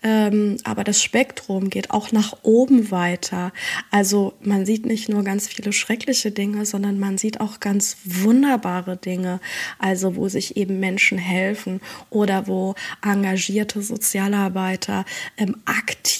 Ähm, 0.03 0.57
aber 0.65 0.83
das 0.83 1.01
Spektrum 1.01 1.71
geht 1.71 1.93
auch 1.93 2.11
nach 2.11 2.39
oben 2.43 2.91
weiter. 2.91 3.53
Also 3.93 4.35
man 4.41 4.67
sieht 4.67 4.85
nicht 4.85 5.09
nur 5.09 5.23
ganz 5.23 5.47
viele 5.47 5.73
schreckliche 5.73 6.33
Dinge, 6.33 6.67
sondern 6.67 6.99
man 6.99 7.19
sieht 7.19 7.41
auch 7.41 7.61
ganz 7.61 7.99
wunderbare 8.05 8.97
Dinge. 8.97 9.39
Also 9.79 10.17
wo 10.17 10.29
sich 10.29 10.57
eben 10.57 10.81
Menschen 10.81 11.19
helfen 11.19 11.81
oder 12.11 12.49
wo 12.49 12.75
engagierte 13.05 13.81
Sozialarbeiter 13.81 15.05
ähm, 15.37 15.57
aktiv 15.67 16.16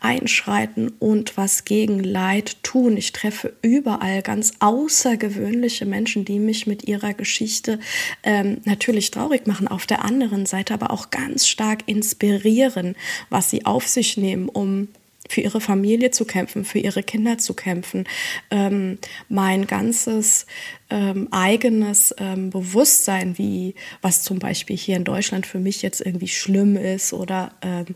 einschreiten 0.00 0.92
und 0.98 1.36
was 1.36 1.64
gegen 1.64 2.00
Leid 2.00 2.62
tun. 2.62 2.96
Ich 2.96 3.12
treffe 3.12 3.54
überall 3.62 4.22
ganz 4.22 4.52
außergewöhnliche 4.60 5.86
Menschen, 5.86 6.24
die 6.24 6.38
mich 6.38 6.66
mit 6.66 6.86
ihrer 6.88 7.14
Geschichte 7.14 7.78
ähm, 8.22 8.58
natürlich 8.64 9.10
traurig 9.10 9.46
machen, 9.46 9.68
auf 9.68 9.86
der 9.86 10.04
anderen 10.04 10.46
Seite 10.46 10.74
aber 10.74 10.90
auch 10.90 11.10
ganz 11.10 11.46
stark 11.46 11.84
inspirieren, 11.86 12.96
was 13.30 13.50
sie 13.50 13.64
auf 13.64 13.86
sich 13.86 14.16
nehmen, 14.16 14.48
um 14.48 14.88
für 15.28 15.40
ihre 15.40 15.60
Familie 15.60 16.10
zu 16.10 16.24
kämpfen, 16.24 16.64
für 16.64 16.78
ihre 16.78 17.02
Kinder 17.02 17.38
zu 17.38 17.54
kämpfen. 17.54 18.04
Ähm, 18.50 18.98
mein 19.28 19.66
ganzes 19.66 20.46
ähm, 20.90 21.28
eigenes 21.30 22.14
ähm, 22.18 22.50
Bewusstsein, 22.50 23.38
wie 23.38 23.74
was 24.02 24.22
zum 24.22 24.38
Beispiel 24.38 24.76
hier 24.76 24.96
in 24.96 25.04
Deutschland 25.04 25.46
für 25.46 25.58
mich 25.58 25.82
jetzt 25.82 26.00
irgendwie 26.00 26.28
schlimm 26.28 26.76
ist 26.76 27.12
oder 27.12 27.52
ähm, 27.62 27.86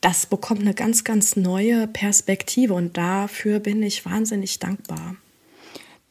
das 0.00 0.26
bekommt 0.26 0.60
eine 0.60 0.74
ganz, 0.74 1.04
ganz 1.04 1.36
neue 1.36 1.86
Perspektive 1.88 2.74
und 2.74 2.96
dafür 2.96 3.60
bin 3.60 3.82
ich 3.82 4.04
wahnsinnig 4.04 4.58
dankbar. 4.58 5.16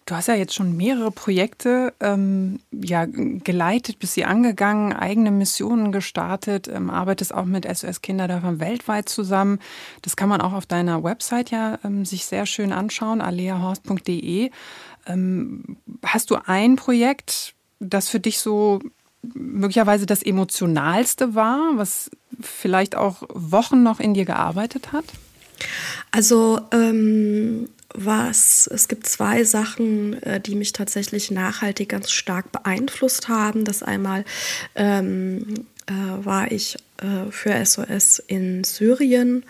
Du 0.07 0.15
hast 0.15 0.29
ja 0.29 0.35
jetzt 0.35 0.55
schon 0.55 0.77
mehrere 0.77 1.11
Projekte 1.11 1.93
ähm, 1.99 2.61
ja, 2.71 3.05
geleitet, 3.05 3.99
bis 3.99 4.13
sie 4.13 4.23
angegangen, 4.23 4.93
eigene 4.93 5.31
Missionen 5.31 5.91
gestartet, 5.91 6.69
ähm, 6.69 6.89
arbeitest 6.89 7.33
auch 7.33 7.43
mit 7.43 7.65
SOS 7.67 8.01
Kinderdörfern 8.01 8.61
weltweit 8.61 9.09
zusammen. 9.09 9.59
Das 10.03 10.15
kann 10.15 10.29
man 10.29 10.39
auch 10.39 10.53
auf 10.53 10.65
deiner 10.65 11.03
Website 11.03 11.51
ja 11.51 11.77
ähm, 11.83 12.05
sich 12.05 12.25
sehr 12.25 12.45
schön 12.45 12.71
anschauen, 12.71 13.19
aleahorst.de. 13.19 14.49
Ähm, 15.07 15.77
hast 16.05 16.31
du 16.31 16.37
ein 16.45 16.77
Projekt, 16.77 17.53
das 17.81 18.07
für 18.07 18.21
dich 18.21 18.39
so 18.39 18.79
möglicherweise 19.21 20.05
das 20.05 20.23
emotionalste 20.23 21.35
war, 21.35 21.71
was 21.75 22.09
vielleicht 22.39 22.95
auch 22.95 23.23
Wochen 23.33 23.83
noch 23.83 23.99
in 23.99 24.13
dir 24.13 24.25
gearbeitet 24.25 24.91
hat? 24.91 25.05
Also 26.11 26.61
ähm, 26.71 27.69
was, 27.93 28.67
es 28.67 28.87
gibt 28.87 29.07
zwei 29.07 29.43
Sachen, 29.43 30.21
äh, 30.23 30.39
die 30.39 30.55
mich 30.55 30.73
tatsächlich 30.73 31.31
nachhaltig 31.31 31.89
ganz 31.89 32.11
stark 32.11 32.51
beeinflusst 32.51 33.27
haben. 33.27 33.65
Das 33.65 33.81
einmal 33.81 34.23
ähm, 34.75 35.65
äh, 35.87 35.93
war 35.93 36.51
ich 36.51 36.77
äh, 36.97 37.31
für 37.31 37.65
SOS 37.65 38.19
in 38.19 38.63
Syrien, 38.63 39.43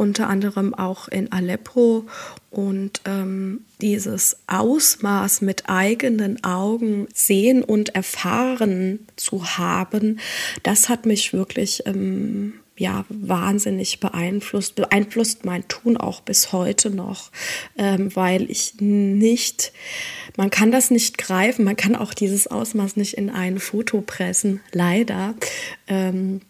unter 0.00 0.30
anderem 0.30 0.74
auch 0.74 1.08
in 1.08 1.30
Aleppo. 1.30 2.06
Und 2.50 3.02
ähm, 3.04 3.60
dieses 3.82 4.38
Ausmaß 4.46 5.42
mit 5.42 5.68
eigenen 5.68 6.42
Augen 6.42 7.06
sehen 7.12 7.62
und 7.62 7.94
erfahren 7.94 9.06
zu 9.16 9.58
haben, 9.58 10.18
das 10.62 10.88
hat 10.88 11.04
mich 11.04 11.34
wirklich 11.34 11.82
ähm, 11.84 12.54
ja 12.76 13.04
wahnsinnig 13.10 14.00
beeinflusst, 14.00 14.74
beeinflusst 14.74 15.44
mein 15.44 15.68
Tun 15.68 15.98
auch 15.98 16.22
bis 16.22 16.50
heute 16.50 16.88
noch, 16.88 17.30
ähm, 17.76 18.16
weil 18.16 18.50
ich 18.50 18.80
nicht, 18.80 19.72
man 20.36 20.48
kann 20.48 20.72
das 20.72 20.90
nicht 20.90 21.18
greifen, 21.18 21.64
man 21.66 21.76
kann 21.76 21.94
auch 21.94 22.14
dieses 22.14 22.46
Ausmaß 22.46 22.96
nicht 22.96 23.18
in 23.18 23.28
ein 23.28 23.58
Foto 23.58 24.00
pressen, 24.00 24.60
leider. 24.72 25.34
Ähm, 25.86 26.40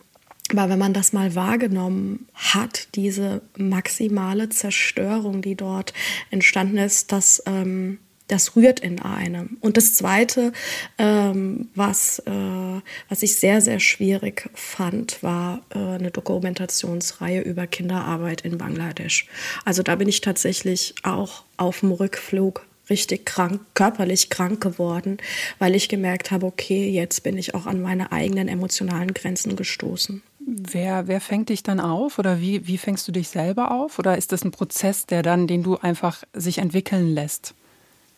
aber 0.52 0.68
wenn 0.68 0.78
man 0.78 0.92
das 0.92 1.12
mal 1.12 1.34
wahrgenommen 1.34 2.28
hat, 2.34 2.88
diese 2.94 3.42
maximale 3.56 4.48
Zerstörung, 4.48 5.42
die 5.42 5.54
dort 5.54 5.92
entstanden 6.30 6.78
ist, 6.78 7.12
das 7.12 7.42
ähm, 7.46 7.98
das 8.30 8.54
rührt 8.56 8.80
in 8.80 9.00
einem. 9.00 9.56
Und 9.60 9.76
das 9.76 9.94
Zweite, 9.94 10.52
ähm, 10.98 11.68
was, 11.74 12.20
äh, 12.20 12.80
was 13.08 13.22
ich 13.22 13.36
sehr, 13.36 13.60
sehr 13.60 13.80
schwierig 13.80 14.48
fand, 14.54 15.22
war 15.22 15.62
äh, 15.74 15.78
eine 15.78 16.10
Dokumentationsreihe 16.10 17.40
über 17.40 17.66
Kinderarbeit 17.66 18.42
in 18.42 18.58
Bangladesch. 18.58 19.26
Also 19.64 19.82
da 19.82 19.96
bin 19.96 20.08
ich 20.08 20.20
tatsächlich 20.20 20.94
auch 21.02 21.42
auf 21.56 21.80
dem 21.80 21.92
Rückflug 21.92 22.66
richtig 22.88 23.26
krank, 23.26 23.60
körperlich 23.74 24.30
krank 24.30 24.60
geworden, 24.60 25.18
weil 25.58 25.74
ich 25.74 25.88
gemerkt 25.88 26.30
habe, 26.30 26.46
okay, 26.46 26.88
jetzt 26.90 27.22
bin 27.22 27.38
ich 27.38 27.54
auch 27.54 27.66
an 27.66 27.80
meine 27.80 28.12
eigenen 28.12 28.48
emotionalen 28.48 29.14
Grenzen 29.14 29.56
gestoßen. 29.56 30.22
Wer, 30.52 31.06
wer 31.06 31.20
fängt 31.20 31.48
dich 31.48 31.62
dann 31.62 31.78
auf 31.78 32.18
oder 32.18 32.40
wie, 32.40 32.66
wie 32.66 32.76
fängst 32.76 33.06
du 33.06 33.12
dich 33.12 33.28
selber 33.28 33.70
auf? 33.70 34.00
Oder 34.00 34.18
ist 34.18 34.32
das 34.32 34.44
ein 34.44 34.50
Prozess, 34.50 35.06
der 35.06 35.22
dann, 35.22 35.46
den 35.46 35.62
du 35.62 35.76
einfach 35.76 36.24
sich 36.32 36.58
entwickeln 36.58 37.14
lässt? 37.14 37.54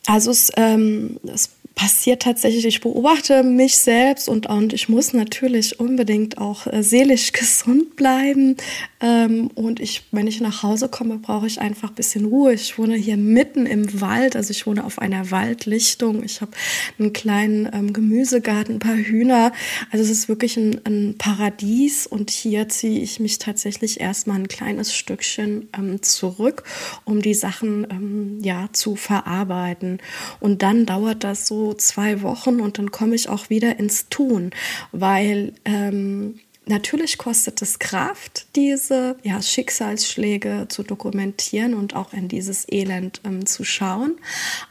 Also 0.05 0.31
es, 0.31 0.51
ähm, 0.57 1.19
es 1.23 1.49
passiert 1.75 2.21
tatsächlich, 2.21 2.65
ich 2.65 2.81
beobachte 2.81 3.41
mich 3.43 3.77
selbst 3.77 4.29
und, 4.29 4.45
und 4.47 4.73
ich 4.73 4.89
muss 4.89 5.13
natürlich 5.13 5.79
unbedingt 5.79 6.37
auch 6.37 6.67
äh, 6.67 6.83
seelisch 6.83 7.31
gesund 7.33 7.95
bleiben. 7.95 8.57
Ähm, 9.01 9.49
und 9.55 9.79
ich, 9.79 10.03
wenn 10.11 10.27
ich 10.27 10.39
nach 10.39 10.63
Hause 10.63 10.87
komme, 10.87 11.17
brauche 11.17 11.47
ich 11.47 11.59
einfach 11.59 11.89
ein 11.89 11.95
bisschen 11.95 12.25
Ruhe. 12.25 12.53
Ich 12.53 12.77
wohne 12.77 12.95
hier 12.95 13.17
mitten 13.17 13.65
im 13.65 14.01
Wald, 14.01 14.35
also 14.35 14.51
ich 14.51 14.67
wohne 14.67 14.83
auf 14.83 14.99
einer 14.99 15.31
Waldlichtung. 15.31 16.23
Ich 16.23 16.41
habe 16.41 16.51
einen 16.99 17.11
kleinen 17.11 17.69
ähm, 17.73 17.91
Gemüsegarten, 17.91 18.75
ein 18.75 18.79
paar 18.79 18.95
Hühner. 18.95 19.51
Also 19.91 20.03
es 20.03 20.11
ist 20.11 20.29
wirklich 20.29 20.57
ein, 20.57 20.79
ein 20.85 21.15
Paradies 21.17 22.05
und 22.05 22.29
hier 22.29 22.69
ziehe 22.69 23.01
ich 23.01 23.19
mich 23.19 23.39
tatsächlich 23.39 23.99
erstmal 23.99 24.37
ein 24.37 24.47
kleines 24.47 24.93
Stückchen 24.93 25.69
ähm, 25.77 26.01
zurück, 26.03 26.63
um 27.03 27.21
die 27.21 27.33
Sachen 27.33 27.87
ähm, 27.89 28.39
ja 28.43 28.69
zu 28.71 28.95
verarbeiten. 28.95 29.92
Und 30.39 30.61
dann 30.61 30.85
dauert 30.85 31.23
das 31.23 31.47
so 31.47 31.73
zwei 31.73 32.21
Wochen 32.21 32.59
und 32.59 32.77
dann 32.77 32.91
komme 32.91 33.15
ich 33.15 33.29
auch 33.29 33.49
wieder 33.49 33.79
ins 33.79 34.09
Tun, 34.09 34.51
weil 34.91 35.53
ähm, 35.65 36.39
Natürlich 36.65 37.17
kostet 37.17 37.61
es 37.61 37.77
Kraft, 37.77 38.47
diese 38.55 39.17
ja, 39.21 39.41
Schicksalsschläge 39.41 40.67
zu 40.69 40.83
dokumentieren 40.83 41.73
und 41.73 41.93
auch 41.93 42.13
in 42.13 42.29
dieses 42.29 42.65
Elend 42.71 43.19
ähm, 43.25 43.45
zu 43.45 43.65
schauen. 43.65 44.15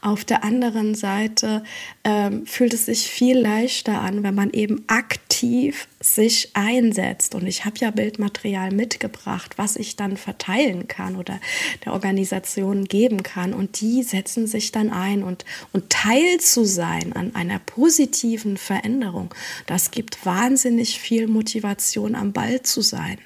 Auf 0.01 0.25
der 0.25 0.43
anderen 0.43 0.95
Seite 0.95 1.63
ähm, 2.03 2.47
fühlt 2.47 2.73
es 2.73 2.87
sich 2.87 3.07
viel 3.07 3.37
leichter 3.37 4.01
an, 4.01 4.23
wenn 4.23 4.33
man 4.33 4.49
eben 4.49 4.85
aktiv 4.87 5.87
sich 6.03 6.49
einsetzt. 6.53 7.33
Und 7.33 7.47
ich 7.47 7.65
habe 7.65 7.77
ja 7.79 7.91
Bildmaterial 7.91 8.71
mitgebracht, 8.71 9.57
was 9.57 9.75
ich 9.75 9.95
dann 9.95 10.17
verteilen 10.17 10.87
kann 10.87 11.15
oder 11.15 11.39
der 11.85 11.93
Organisation 11.93 12.85
geben 12.85 13.23
kann. 13.23 13.53
Und 13.53 13.81
die 13.81 14.03
setzen 14.03 14.47
sich 14.47 14.71
dann 14.71 14.91
ein. 14.91 15.23
Und, 15.23 15.45
und 15.71 15.89
Teil 15.89 16.39
zu 16.39 16.65
sein 16.65 17.13
an 17.13 17.33
einer 17.35 17.59
positiven 17.59 18.57
Veränderung, 18.57 19.33
das 19.65 19.91
gibt 19.91 20.25
wahnsinnig 20.25 20.99
viel 20.99 21.27
Motivation, 21.27 22.15
am 22.15 22.33
Ball 22.33 22.61
zu 22.61 22.81
sein. 22.81 23.17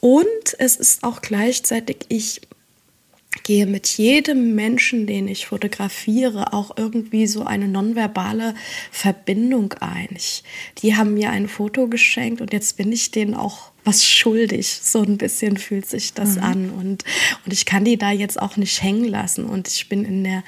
Und 0.00 0.26
es 0.58 0.76
ist 0.76 1.04
auch 1.04 1.22
gleichzeitig, 1.22 2.06
ich 2.08 2.40
gehe 3.42 3.66
mit 3.66 3.88
jedem 3.88 4.54
Menschen, 4.54 5.06
den 5.06 5.28
ich 5.28 5.46
fotografiere, 5.46 6.52
auch 6.52 6.76
irgendwie 6.76 7.26
so 7.26 7.44
eine 7.44 7.68
nonverbale 7.68 8.54
Verbindung 8.90 9.74
ein. 9.74 10.08
Ich, 10.16 10.42
die 10.78 10.96
haben 10.96 11.14
mir 11.14 11.30
ein 11.30 11.48
Foto 11.48 11.88
geschenkt 11.88 12.40
und 12.40 12.52
jetzt 12.52 12.76
bin 12.76 12.92
ich 12.92 13.10
denen 13.10 13.34
auch 13.34 13.72
was 13.84 14.06
schuldig. 14.06 14.68
So 14.82 15.02
ein 15.02 15.18
bisschen 15.18 15.56
fühlt 15.56 15.86
sich 15.86 16.14
das 16.14 16.36
mhm. 16.36 16.42
an. 16.42 16.70
Und, 16.70 17.04
und 17.44 17.52
ich 17.52 17.66
kann 17.66 17.84
die 17.84 17.96
da 17.96 18.12
jetzt 18.12 18.40
auch 18.40 18.56
nicht 18.56 18.82
hängen 18.82 19.04
lassen. 19.04 19.44
Und 19.44 19.68
ich 19.68 19.88
bin 19.88 20.04
in 20.04 20.24
der, 20.24 20.44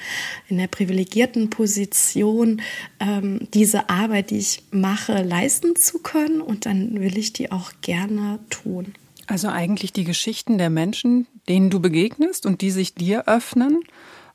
in 0.47 0.57
der 0.57 0.67
privilegierten 0.67 1.49
Position, 1.49 2.61
ähm, 2.99 3.47
diese 3.53 3.89
Arbeit, 3.89 4.31
die 4.31 4.37
ich 4.37 4.63
mache, 4.71 5.21
leisten 5.21 5.75
zu 5.75 5.99
können. 5.99 6.41
Und 6.41 6.65
dann 6.65 7.01
will 7.01 7.17
ich 7.17 7.33
die 7.33 7.51
auch 7.51 7.71
gerne 7.81 8.39
tun. 8.49 8.93
Also 9.27 9.47
eigentlich 9.47 9.93
die 9.93 10.03
Geschichten 10.03 10.57
der 10.57 10.69
Menschen, 10.69 11.27
denen 11.49 11.69
du 11.69 11.79
begegnest 11.79 12.45
und 12.45 12.61
die 12.61 12.71
sich 12.71 12.93
dir 12.93 13.27
öffnen, 13.27 13.81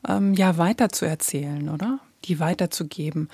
ähm, 0.08 0.34
ja 0.34 0.58
weiter 0.58 0.88
zu 0.88 1.04
erzählen, 1.04 1.68
oder? 1.68 2.00
Die 2.24 2.40
weiterzugeben. 2.40 3.28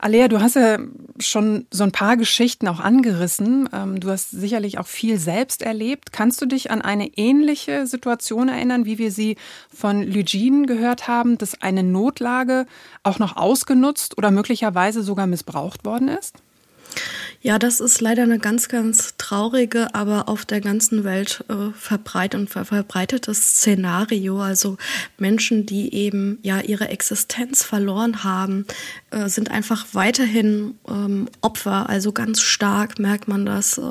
Alea, 0.00 0.28
du 0.28 0.40
hast 0.40 0.54
ja 0.54 0.78
schon 1.18 1.66
so 1.72 1.82
ein 1.82 1.90
paar 1.90 2.16
Geschichten 2.16 2.68
auch 2.68 2.78
angerissen. 2.78 3.68
Ähm, 3.72 3.98
du 3.98 4.10
hast 4.10 4.30
sicherlich 4.30 4.78
auch 4.78 4.86
viel 4.86 5.18
selbst 5.18 5.60
erlebt. 5.60 6.12
Kannst 6.12 6.40
du 6.40 6.46
dich 6.46 6.70
an 6.70 6.82
eine 6.82 7.08
ähnliche 7.16 7.84
Situation 7.88 8.48
erinnern, 8.48 8.84
wie 8.84 8.98
wir 8.98 9.10
sie 9.10 9.36
von 9.74 10.04
Lugin 10.04 10.66
gehört 10.66 11.08
haben, 11.08 11.36
dass 11.36 11.60
eine 11.60 11.82
Notlage 11.82 12.66
auch 13.02 13.18
noch 13.18 13.36
ausgenutzt 13.36 14.16
oder 14.16 14.30
möglicherweise 14.30 15.02
sogar 15.02 15.26
missbraucht 15.26 15.84
worden 15.84 16.06
ist? 16.06 16.36
Ja, 17.40 17.60
das 17.60 17.78
ist 17.78 18.00
leider 18.00 18.24
eine 18.24 18.40
ganz, 18.40 18.68
ganz 18.68 19.14
traurige, 19.16 19.94
aber 19.94 20.28
auf 20.28 20.44
der 20.44 20.60
ganzen 20.60 21.04
Welt 21.04 21.44
äh, 21.48 21.72
verbreitet 21.72 22.40
und 22.40 22.50
ver 22.50 22.64
verbreitetes 22.64 23.58
Szenario. 23.58 24.42
Also 24.42 24.76
Menschen, 25.18 25.64
die 25.64 25.94
eben 25.94 26.40
ja 26.42 26.58
ihre 26.60 26.88
Existenz 26.88 27.62
verloren 27.62 28.24
haben, 28.24 28.66
äh, 29.12 29.28
sind 29.28 29.52
einfach 29.52 29.86
weiterhin 29.92 30.74
ähm, 30.88 31.28
Opfer. 31.40 31.88
Also 31.88 32.10
ganz 32.10 32.40
stark 32.40 32.98
merkt 32.98 33.28
man 33.28 33.46
das 33.46 33.78
äh, 33.78 33.82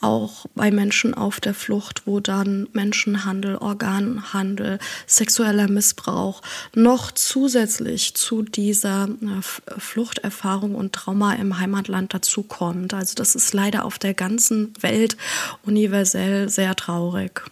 auch 0.00 0.46
bei 0.56 0.72
Menschen 0.72 1.14
auf 1.14 1.38
der 1.38 1.54
Flucht, 1.54 2.08
wo 2.08 2.18
dann 2.18 2.68
Menschenhandel, 2.72 3.54
Organhandel, 3.54 4.80
sexueller 5.06 5.68
Missbrauch 5.68 6.42
noch 6.74 7.12
zusätzlich 7.12 8.14
zu 8.14 8.42
dieser 8.42 9.04
äh, 9.04 9.78
Fluchterfahrung 9.78 10.74
und 10.74 10.92
Trauma 10.92 11.34
im 11.34 11.60
Heimatland 11.60 12.12
dazukommt. 12.32 12.94
Also 12.94 13.14
das 13.14 13.34
ist 13.34 13.52
leider 13.52 13.84
auf 13.84 13.98
der 13.98 14.14
ganzen 14.14 14.72
Welt 14.80 15.16
universell 15.64 16.48
sehr 16.48 16.74
traurig. 16.74 17.42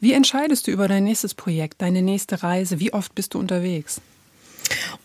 Wie 0.00 0.12
entscheidest 0.12 0.66
du 0.66 0.70
über 0.70 0.88
dein 0.88 1.04
nächstes 1.04 1.34
Projekt, 1.34 1.80
deine 1.82 2.02
nächste 2.02 2.42
Reise? 2.42 2.80
Wie 2.80 2.92
oft 2.92 3.14
bist 3.14 3.34
du 3.34 3.38
unterwegs? 3.38 4.00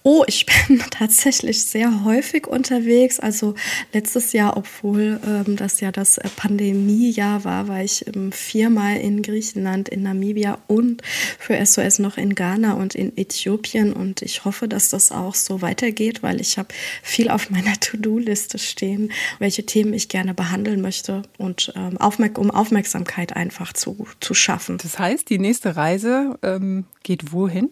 Oh, 0.04 0.24
ich 0.28 0.46
bin 0.68 0.82
tatsächlich 0.92 1.64
sehr 1.64 2.04
häufig 2.06 2.48
unterwegs. 2.48 3.20
Also 3.20 3.56
letztes 3.94 4.32
Jahr, 4.32 4.56
obwohl 4.56 5.20
ähm, 5.28 5.56
das 5.58 5.82
ja 5.82 5.92
das 5.92 6.20
Pandemiejahr 6.38 7.44
war, 7.44 7.68
war 7.68 7.84
ich 7.84 8.06
ähm, 8.08 8.32
viermal 8.32 8.98
in 8.98 9.22
Griechenland, 9.22 9.90
in 9.90 10.04
Namibia 10.04 10.60
und 10.68 11.02
für 11.38 11.64
SOS 11.66 12.00
noch 12.00 12.18
in 12.18 12.36
Ghana 12.36 12.74
und 12.74 12.96
in 12.96 13.18
Äthiopien. 13.18 13.92
Und 13.92 14.22
ich 14.22 14.46
hoffe, 14.46 14.68
dass 14.68 14.90
das 14.90 15.12
auch 15.12 15.36
so 15.36 15.62
weitergeht, 15.62 16.24
weil 16.24 16.40
ich 16.40 16.58
habe 16.58 16.70
viel 17.04 17.30
auf 17.30 17.50
meiner 17.50 17.78
To-Do-Liste 17.80 18.58
stehen, 18.58 19.12
welche 19.40 19.66
Themen 19.66 19.94
ich 19.94 20.08
gerne 20.08 20.34
behandeln 20.34 20.82
möchte 20.82 21.24
und 21.38 21.74
ähm, 21.76 21.98
aufmerk 21.98 22.38
um 22.38 22.52
Aufmerksamkeit 22.52 23.36
einfach 23.36 23.74
zu, 23.74 24.08
zu 24.22 24.34
schaffen. 24.34 24.78
Das 24.78 24.98
heißt, 24.98 25.30
die 25.30 25.40
nächste 25.40 25.76
Reise 25.76 26.40
ähm, 26.42 26.86
geht 27.04 27.34
wohin? 27.34 27.70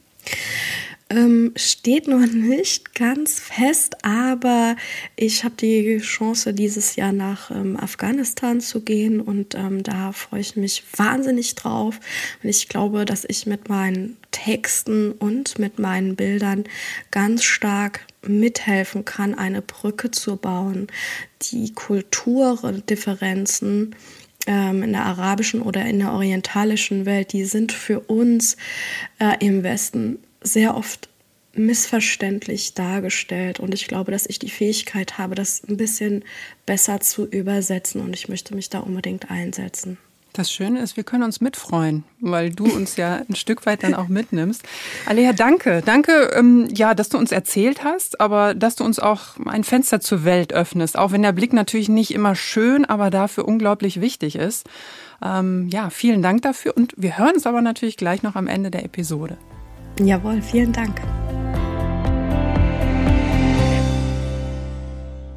Ähm, 1.09 1.53
steht 1.55 2.09
noch 2.09 2.25
nicht 2.25 2.93
ganz 2.93 3.39
fest, 3.39 3.95
aber 4.03 4.75
ich 5.15 5.45
habe 5.45 5.55
die 5.55 5.99
Chance, 5.99 6.53
dieses 6.53 6.97
Jahr 6.97 7.13
nach 7.13 7.49
ähm, 7.49 7.77
Afghanistan 7.77 8.59
zu 8.59 8.81
gehen 8.81 9.21
und 9.21 9.55
ähm, 9.55 9.83
da 9.83 10.11
freue 10.11 10.41
ich 10.41 10.57
mich 10.57 10.83
wahnsinnig 10.97 11.55
drauf. 11.55 12.01
Und 12.43 12.49
ich 12.49 12.67
glaube, 12.67 13.05
dass 13.05 13.23
ich 13.25 13.45
mit 13.45 13.69
meinen 13.69 14.17
Texten 14.31 15.13
und 15.13 15.57
mit 15.59 15.79
meinen 15.79 16.17
Bildern 16.17 16.65
ganz 17.09 17.45
stark 17.45 18.01
mithelfen 18.21 19.05
kann, 19.05 19.33
eine 19.33 19.61
Brücke 19.61 20.11
zu 20.11 20.35
bauen, 20.35 20.87
die 21.41 21.73
Kulturdifferenzen 21.73 23.95
ähm, 24.45 24.83
in 24.83 24.91
der 24.91 25.05
arabischen 25.05 25.61
oder 25.61 25.85
in 25.85 25.99
der 25.99 26.11
orientalischen 26.11 27.05
Welt, 27.05 27.31
die 27.31 27.45
sind 27.45 27.71
für 27.71 28.01
uns 28.01 28.57
äh, 29.19 29.37
im 29.45 29.63
Westen 29.63 30.19
sehr 30.41 30.75
oft 30.75 31.09
missverständlich 31.57 32.73
dargestellt 32.73 33.59
und 33.59 33.73
ich 33.73 33.87
glaube, 33.87 34.11
dass 34.11 34.27
ich 34.27 34.39
die 34.39 34.49
Fähigkeit 34.49 35.17
habe, 35.17 35.35
das 35.35 35.63
ein 35.67 35.77
bisschen 35.77 36.23
besser 36.65 36.99
zu 36.99 37.25
übersetzen 37.25 38.01
und 38.01 38.13
ich 38.13 38.29
möchte 38.29 38.55
mich 38.55 38.69
da 38.69 38.79
unbedingt 38.79 39.31
einsetzen. 39.31 39.97
Das 40.33 40.51
Schöne 40.51 40.81
ist, 40.81 40.97
wir 40.97 41.03
können 41.03 41.23
uns 41.23 41.41
mitfreuen, 41.41 42.03
weil 42.19 42.51
du 42.51 42.65
uns 42.65 42.95
ja 42.95 43.23
ein 43.27 43.35
Stück 43.35 43.65
weit 43.65 43.81
dann 43.81 43.95
auch 43.95 44.07
mitnimmst. 44.07 44.61
Alea, 45.07 45.33
danke. 45.33 45.81
Danke, 45.83 46.31
ähm, 46.35 46.67
ja, 46.71 46.93
dass 46.93 47.09
du 47.09 47.17
uns 47.17 47.31
erzählt 47.31 47.83
hast, 47.83 48.21
aber 48.21 48.53
dass 48.53 48.75
du 48.75 48.83
uns 48.83 48.99
auch 48.99 49.37
ein 49.47 49.63
Fenster 49.63 49.99
zur 49.99 50.25
Welt 50.25 50.53
öffnest. 50.53 50.95
Auch 50.95 51.11
wenn 51.11 51.23
der 51.23 51.31
Blick 51.31 51.53
natürlich 51.53 51.89
nicht 51.89 52.13
immer 52.13 52.35
schön, 52.35 52.85
aber 52.85 53.09
dafür 53.09 53.47
unglaublich 53.47 53.99
wichtig 53.99 54.35
ist. 54.35 54.67
Ähm, 55.23 55.69
ja, 55.69 55.89
vielen 55.89 56.21
Dank 56.21 56.43
dafür 56.43 56.77
und 56.77 56.93
wir 56.97 57.17
hören 57.17 57.33
uns 57.33 57.47
aber 57.47 57.63
natürlich 57.63 57.97
gleich 57.97 58.21
noch 58.21 58.35
am 58.35 58.45
Ende 58.45 58.69
der 58.69 58.85
Episode. 58.85 59.39
Jawohl, 59.99 60.41
vielen 60.41 60.73
Dank. 60.73 61.01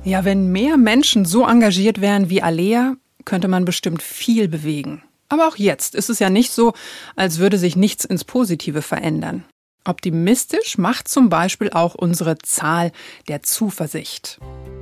Ja, 0.05 0.25
wenn 0.25 0.51
mehr 0.51 0.77
Menschen 0.77 1.25
so 1.25 1.46
engagiert 1.46 2.01
wären 2.01 2.31
wie 2.31 2.42
Alea, 2.42 2.94
könnte 3.25 3.49
man 3.49 3.64
bestimmt 3.64 4.03
viel 4.03 4.49
bewegen. 4.49 5.03
Aber 5.29 5.46
auch 5.46 5.57
jetzt 5.57 5.94
ist 5.94 6.11
es 6.11 6.18
ja 6.18 6.31
nicht 6.31 6.51
so, 6.51 6.73
als 7.16 7.38
würde 7.38 7.59
sich 7.59 7.77
nichts 7.77 8.05
ins 8.05 8.25
Positive 8.25 8.83
verändern. 8.83 9.44
Optimistisch 9.85 10.79
macht 10.79 11.09
zum 11.09 11.29
Beispiel 11.29 11.70
auch 11.70 11.94
unsere 11.94 12.38
Zahl 12.38 12.92
der 13.29 13.42
Zuversicht. 13.42 14.38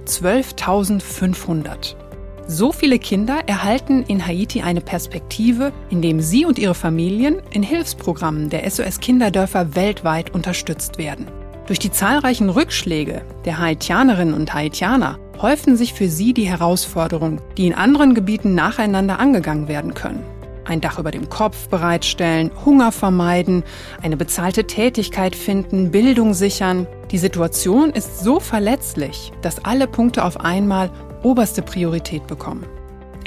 12.500. 0.07 2.08
So 2.51 2.73
viele 2.73 2.99
Kinder 2.99 3.43
erhalten 3.47 4.05
in 4.05 4.27
Haiti 4.27 4.63
eine 4.63 4.81
Perspektive, 4.81 5.71
indem 5.91 6.23
sie 6.23 6.47
und 6.47 6.59
ihre 6.59 6.75
Familien 6.75 7.43
in 7.51 7.63
Hilfsprogrammen 7.63 8.49
der 8.49 8.69
SOS 8.71 9.01
Kinderdörfer 9.01 9.77
weltweit 9.77 10.33
unterstützt 10.33 10.97
werden. 10.97 11.27
Durch 11.67 11.79
die 11.79 11.93
zahlreichen 11.93 12.49
Rückschläge 12.49 13.21
der 13.45 13.59
Haitianerinnen 13.59 14.33
und 14.33 14.55
Haitianer 14.55 15.19
häufen 15.43 15.77
sich 15.77 15.93
für 15.93 16.09
sie 16.09 16.33
die 16.33 16.49
Herausforderungen, 16.49 17.43
die 17.59 17.67
in 17.67 17.75
anderen 17.75 18.15
Gebieten 18.15 18.55
nacheinander 18.55 19.19
angegangen 19.19 19.69
werden 19.69 19.93
können. 19.93 20.25
Ein 20.65 20.81
Dach 20.81 20.99
über 20.99 21.11
dem 21.11 21.29
Kopf 21.29 21.69
bereitstellen, 21.69 22.51
Hunger 22.65 22.93
vermeiden, 22.93 23.63
eine 24.03 24.17
bezahlte 24.17 24.67
Tätigkeit 24.67 25.37
finden, 25.37 25.91
Bildung 25.91 26.33
sichern. 26.33 26.87
Die 27.11 27.19
Situation 27.19 27.91
ist 27.91 28.21
so 28.21 28.41
verletzlich, 28.41 29.33
dass 29.43 29.65
alle 29.65 29.87
Punkte 29.87 30.25
auf 30.25 30.41
einmal 30.41 30.91
oberste 31.23 31.63
Priorität 31.63 32.27
bekommen. 32.27 32.67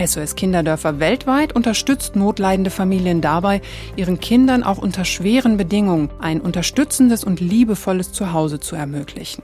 SOS 0.04 0.36
Kinderdörfer 0.36 1.00
weltweit 1.00 1.54
unterstützt 1.54 2.16
notleidende 2.16 2.72
Familien 2.72 3.22
dabei, 3.22 3.62
ihren 3.96 4.20
Kindern 4.20 4.64
auch 4.64 4.78
unter 4.78 5.06
schweren 5.06 5.58
Bedingungen 5.58 6.10
ein 6.20 6.42
unterstützendes 6.42 7.24
und 7.24 7.40
liebevolles 7.40 8.12
Zuhause 8.12 8.60
zu 8.60 8.76
ermöglichen. 8.76 9.44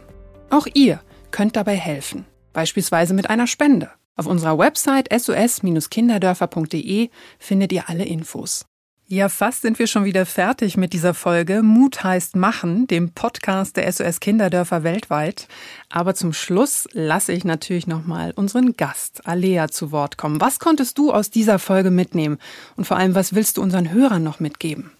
Auch 0.50 0.68
ihr 0.74 1.00
könnt 1.32 1.56
dabei 1.56 1.76
helfen, 1.76 2.26
beispielsweise 2.54 3.14
mit 3.14 3.30
einer 3.30 3.48
Spende. 3.48 3.92
Auf 4.16 4.26
unserer 4.26 4.58
Website 4.58 5.10
sos-kinderdörfer.de 5.16 7.10
findet 7.38 7.72
ihr 7.72 7.88
alle 7.88 8.06
Infos. 8.06 8.66
Ja, 9.10 9.30
fast 9.30 9.62
sind 9.62 9.80
wir 9.80 9.88
schon 9.88 10.04
wieder 10.04 10.26
fertig 10.26 10.76
mit 10.76 10.91
dieser 10.91 11.13
Folge. 11.13 11.63
Mut 11.63 12.04
heißt 12.04 12.36
machen, 12.36 12.88
dem 12.88 13.12
Podcast 13.12 13.78
der 13.78 13.89
SOS 13.89 14.20
Kinderdörfer 14.20 14.84
weltweit. 14.84 15.48
Aber 15.88 16.13
zum 16.13 16.34
Schluss 16.34 16.89
lasse 16.91 17.32
ich 17.32 17.46
natürlich 17.46 17.88
nochmal 17.88 18.34
unseren 18.36 18.76
Gast, 18.76 19.26
Alea, 19.26 19.70
zu 19.70 19.93
Wort 19.93 20.17
kommen. 20.17 20.41
Was 20.41 20.60
konntest 20.60 20.98
du 20.98 21.13
aus 21.13 21.30
dieser 21.30 21.58
Folge 21.58 21.89
mitnehmen? 21.89 22.38
Und 22.76 22.84
vor 22.84 22.98
allem, 22.98 23.15
was 23.15 23.34
willst 23.34 23.56
du 23.56 23.62
unseren 23.62 23.93
Hörern 23.93 24.24
noch 24.24 24.41
mitgeben? 24.41 24.91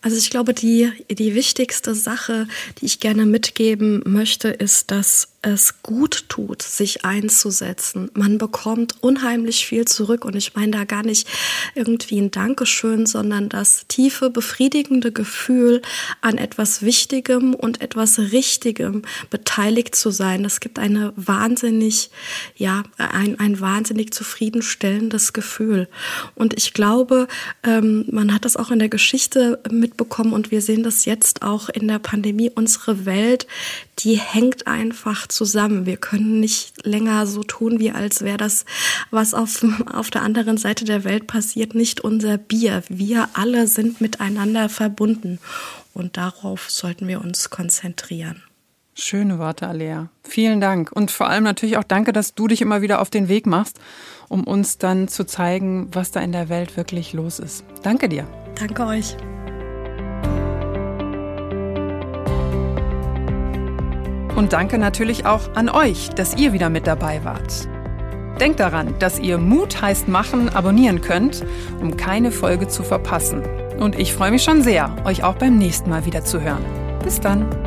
Also 0.00 0.16
ich 0.16 0.30
glaube, 0.30 0.54
die, 0.54 0.90
die 1.10 1.34
wichtigste 1.34 1.94
Sache, 1.94 2.48
die 2.80 2.86
ich 2.86 3.00
gerne 3.00 3.26
mitgeben 3.26 4.02
möchte, 4.06 4.48
ist, 4.48 4.90
dass 4.90 5.28
es 5.46 5.82
gut 5.82 6.28
tut, 6.28 6.60
sich 6.62 7.04
einzusetzen. 7.04 8.10
Man 8.14 8.36
bekommt 8.36 8.96
unheimlich 9.00 9.64
viel 9.64 9.84
zurück 9.84 10.24
und 10.24 10.34
ich 10.34 10.56
meine 10.56 10.72
da 10.72 10.84
gar 10.84 11.04
nicht 11.04 11.28
irgendwie 11.76 12.20
ein 12.20 12.32
Dankeschön, 12.32 13.06
sondern 13.06 13.48
das 13.48 13.86
tiefe, 13.86 14.28
befriedigende 14.30 15.12
Gefühl, 15.12 15.82
an 16.20 16.36
etwas 16.36 16.82
Wichtigem 16.82 17.54
und 17.54 17.80
etwas 17.80 18.18
Richtigem 18.18 19.02
beteiligt 19.30 19.94
zu 19.94 20.10
sein. 20.10 20.42
Das 20.42 20.58
gibt 20.58 20.80
eine 20.80 21.12
wahnsinnig, 21.14 22.10
ja, 22.56 22.82
ein, 22.98 23.38
ein 23.38 23.60
wahnsinnig 23.60 24.12
zufriedenstellendes 24.12 25.32
Gefühl. 25.32 25.88
Und 26.34 26.54
ich 26.54 26.74
glaube, 26.74 27.28
ähm, 27.62 28.04
man 28.10 28.34
hat 28.34 28.44
das 28.44 28.56
auch 28.56 28.72
in 28.72 28.80
der 28.80 28.88
Geschichte 28.88 29.60
mitbekommen 29.70 30.32
und 30.32 30.50
wir 30.50 30.60
sehen 30.60 30.82
das 30.82 31.04
jetzt 31.04 31.42
auch 31.42 31.68
in 31.68 31.86
der 31.86 32.00
Pandemie. 32.00 32.50
Unsere 32.52 33.06
Welt, 33.06 33.46
die 34.00 34.16
hängt 34.18 34.66
einfach 34.66 35.26
zusammen. 35.26 35.86
Wir 35.86 35.96
können 35.96 36.40
nicht 36.40 36.86
länger 36.86 37.26
so 37.26 37.42
tun, 37.42 37.80
wie 37.80 37.90
als 37.90 38.22
wäre 38.22 38.36
das, 38.36 38.64
was 39.10 39.32
auf, 39.34 39.64
auf 39.92 40.10
der 40.10 40.22
anderen 40.22 40.58
Seite 40.58 40.84
der 40.84 41.04
Welt 41.04 41.26
passiert, 41.26 41.74
nicht 41.74 42.02
unser 42.02 42.38
Bier. 42.38 42.82
Wir 42.88 43.28
alle 43.32 43.66
sind 43.66 44.00
miteinander 44.00 44.68
verbunden 44.68 45.38
und 45.94 46.16
darauf 46.16 46.70
sollten 46.70 47.08
wir 47.08 47.20
uns 47.20 47.50
konzentrieren. 47.50 48.42
Schöne 48.98 49.38
Worte, 49.38 49.66
Alea. 49.66 50.08
Vielen 50.24 50.60
Dank. 50.60 50.90
Und 50.90 51.10
vor 51.10 51.28
allem 51.28 51.44
natürlich 51.44 51.76
auch 51.76 51.84
danke, 51.84 52.14
dass 52.14 52.34
du 52.34 52.48
dich 52.48 52.62
immer 52.62 52.80
wieder 52.80 53.00
auf 53.02 53.10
den 53.10 53.28
Weg 53.28 53.46
machst, 53.46 53.78
um 54.28 54.44
uns 54.44 54.78
dann 54.78 55.08
zu 55.08 55.24
zeigen, 55.24 55.88
was 55.92 56.12
da 56.12 56.20
in 56.20 56.32
der 56.32 56.48
Welt 56.48 56.78
wirklich 56.78 57.12
los 57.12 57.38
ist. 57.38 57.62
Danke 57.82 58.08
dir. 58.08 58.26
Danke 58.58 58.86
euch. 58.86 59.16
Und 64.36 64.52
danke 64.52 64.78
natürlich 64.78 65.26
auch 65.26 65.54
an 65.54 65.68
euch, 65.68 66.10
dass 66.10 66.36
ihr 66.36 66.52
wieder 66.52 66.68
mit 66.68 66.86
dabei 66.86 67.24
wart. 67.24 67.66
Denkt 68.38 68.60
daran, 68.60 68.94
dass 68.98 69.18
ihr 69.18 69.38
Mut 69.38 69.80
heißt 69.80 70.08
machen 70.08 70.50
abonnieren 70.50 71.00
könnt, 71.00 71.44
um 71.80 71.96
keine 71.96 72.30
Folge 72.30 72.68
zu 72.68 72.82
verpassen. 72.82 73.42
Und 73.78 73.98
ich 73.98 74.12
freue 74.12 74.30
mich 74.30 74.44
schon 74.44 74.62
sehr, 74.62 74.94
euch 75.06 75.24
auch 75.24 75.36
beim 75.36 75.56
nächsten 75.56 75.88
Mal 75.88 76.04
wieder 76.04 76.22
zu 76.22 76.40
hören. 76.42 76.64
Bis 77.02 77.18
dann. 77.18 77.65